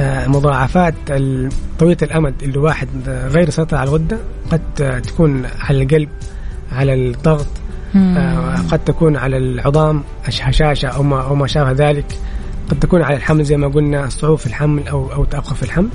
آه 0.00 0.26
مضاعفات 0.28 0.94
ال- 1.10 1.48
طويلة 1.78 1.96
الأمد 2.02 2.34
اللي 2.42 2.58
واحد 2.58 2.88
آه، 3.08 3.28
غير 3.28 3.48
يسيطر 3.48 3.76
على 3.76 3.88
الغدة 3.88 4.18
قد 4.52 4.60
آه، 4.82 4.98
تكون 4.98 5.42
على 5.60 5.82
القلب 5.82 6.08
على 6.72 6.94
الضغط 6.94 7.46
قد 8.70 8.78
تكون 8.86 9.16
على 9.16 9.36
العظام 9.36 10.02
هش- 10.24 10.42
هشاشة 10.42 10.88
أو 10.88 11.02
ما 11.02 11.22
أو 11.22 11.34
ما 11.34 11.46
شابه 11.46 11.72
ذلك. 11.90 12.04
قد 12.70 12.78
تكون 12.80 13.02
على 13.02 13.16
الحمل 13.16 13.44
زي 13.44 13.56
ما 13.56 13.68
قلنا 13.68 14.08
صعوبة 14.08 14.36
في 14.36 14.46
الحمل 14.46 14.88
أو 14.88 15.12
أو 15.12 15.24
تأخر 15.24 15.54
في 15.54 15.62
الحمل. 15.62 15.88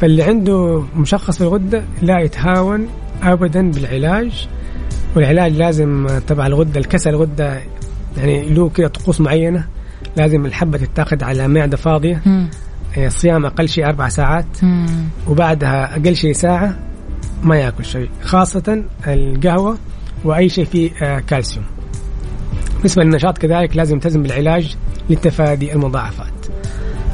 فاللي 0.00 0.22
عنده 0.22 0.82
مشخص 0.96 1.36
في 1.38 1.40
الغدة 1.40 1.84
لا 2.02 2.20
يتهاون 2.20 2.88
أبدا 3.22 3.70
بالعلاج. 3.70 4.48
والعلاج 5.16 5.52
لازم 5.52 6.06
تبع 6.26 6.46
الغدة 6.46 6.80
الكسل 6.80 7.10
الغدة 7.10 7.60
يعني 8.16 8.48
له 8.48 8.68
كده 8.68 8.88
طقوس 8.88 9.20
معينة. 9.20 9.64
لازم 10.16 10.46
الحبة 10.46 10.78
تتاخد 10.78 11.22
على 11.22 11.48
معدة 11.48 11.76
فاضية. 11.76 12.22
مم. 12.26 12.50
آه، 12.98 13.08
صيام 13.08 13.46
أقل 13.46 13.68
شيء 13.68 13.86
أربع 13.86 14.08
ساعات. 14.08 14.46
مم. 14.62 14.86
وبعدها 15.28 15.96
أقل 15.96 16.16
شيء 16.16 16.32
ساعة 16.32 16.76
ما 17.42 17.56
يأكل 17.56 17.84
شيء 17.84 18.08
خاصة 18.22 18.82
القهوة 19.06 19.78
وأي 20.24 20.48
شيء 20.48 20.64
فيه 20.64 20.90
آه، 21.02 21.18
كالسيوم. 21.20 21.64
بالنسبة 22.76 23.02
للنشاط 23.02 23.38
كذلك 23.38 23.76
لازم 23.76 23.94
يلتزم 23.94 24.22
بالعلاج 24.22 24.76
لتفادي 25.10 25.72
المضاعفات. 25.72 26.32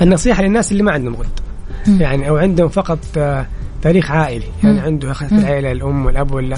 النصيحة 0.02 0.42
للناس 0.42 0.72
اللي 0.72 0.82
ما 0.82 0.92
عندهم 0.92 1.14
غدة. 1.14 1.28
يعني 2.04 2.28
أو 2.28 2.36
عندهم 2.36 2.68
فقط 2.68 2.98
آه، 3.16 3.46
تاريخ 3.82 4.10
عائلي. 4.10 4.44
يعني 4.64 4.80
عنده 4.80 5.10
أخ 5.10 5.24
في 5.24 5.32
العائلة 5.34 5.72
الأم 5.72 6.06
والأب 6.06 6.32
ولا. 6.32 6.56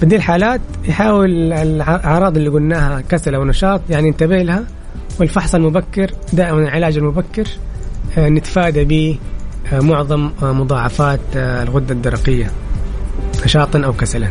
في 0.00 0.06
دي 0.06 0.16
الحالات 0.16 0.60
يحاول 0.84 1.52
الأعراض 1.52 2.36
اللي 2.36 2.48
قلناها 2.50 3.00
كسل 3.00 3.34
أو 3.34 3.44
نشاط 3.44 3.80
يعني 3.90 4.08
انتبه 4.08 4.42
لها. 4.42 4.64
والفحص 5.20 5.54
المبكر 5.54 6.10
دائما 6.32 6.58
العلاج 6.58 6.96
المبكر 6.96 7.48
آه، 8.18 8.28
نتفادى 8.28 8.84
به 8.84 9.18
آه، 9.72 9.80
معظم 9.80 10.30
آه، 10.42 10.52
مضاعفات 10.52 11.20
الغدة 11.36 11.94
الدرقية 11.94 12.50
نشاطا 13.44 13.78
أو 13.80 13.92
كسلا. 13.92 14.28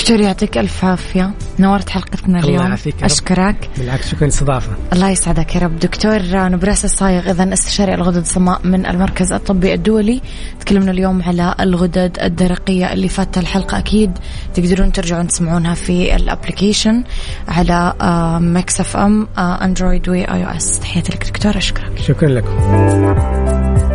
دكتور 0.00 0.20
يعطيك 0.20 0.58
ألف 0.58 0.84
عافية. 0.84 1.30
نورت 1.58 1.90
حلقتنا 1.90 2.38
الله 2.38 2.50
اليوم. 2.50 2.66
يعافيك 2.66 2.94
يا 2.94 3.00
رب. 3.00 3.04
أشكرك. 3.04 3.70
بالعكس 3.78 4.08
شكرا 4.08 4.22
للاستضافة. 4.22 4.72
الله 4.92 5.10
يسعدك 5.10 5.54
يا 5.56 5.60
رب. 5.60 5.78
دكتور 5.78 6.20
نبراس 6.32 6.84
الصايغ 6.84 7.30
إذا 7.30 7.52
استشاري 7.52 7.94
الغدد 7.94 8.16
الصماء 8.16 8.60
من 8.64 8.86
المركز 8.86 9.32
الطبي 9.32 9.74
الدولي. 9.74 10.20
تكلمنا 10.60 10.90
اليوم 10.90 11.22
على 11.22 11.54
الغدد 11.60 12.18
الدرقية 12.22 12.92
اللي 12.92 13.08
فات 13.08 13.38
الحلقة. 13.38 13.78
أكيد 13.78 14.18
تقدرون 14.54 14.92
ترجعون 14.92 15.26
تسمعونها 15.26 15.74
في 15.74 16.16
ال 16.16 16.23
application 16.23 17.04
على 17.48 17.94
Mix 18.40 18.80
FM 18.80 19.28
Android 19.38 20.08
و 20.08 20.24
iOS. 20.24 20.80
تحياتي 20.80 21.12
لك 21.12 21.26
دكتور. 21.26 21.56
أشكرك. 21.56 21.98
شكرا 21.98 22.28
لكم. 22.28 23.89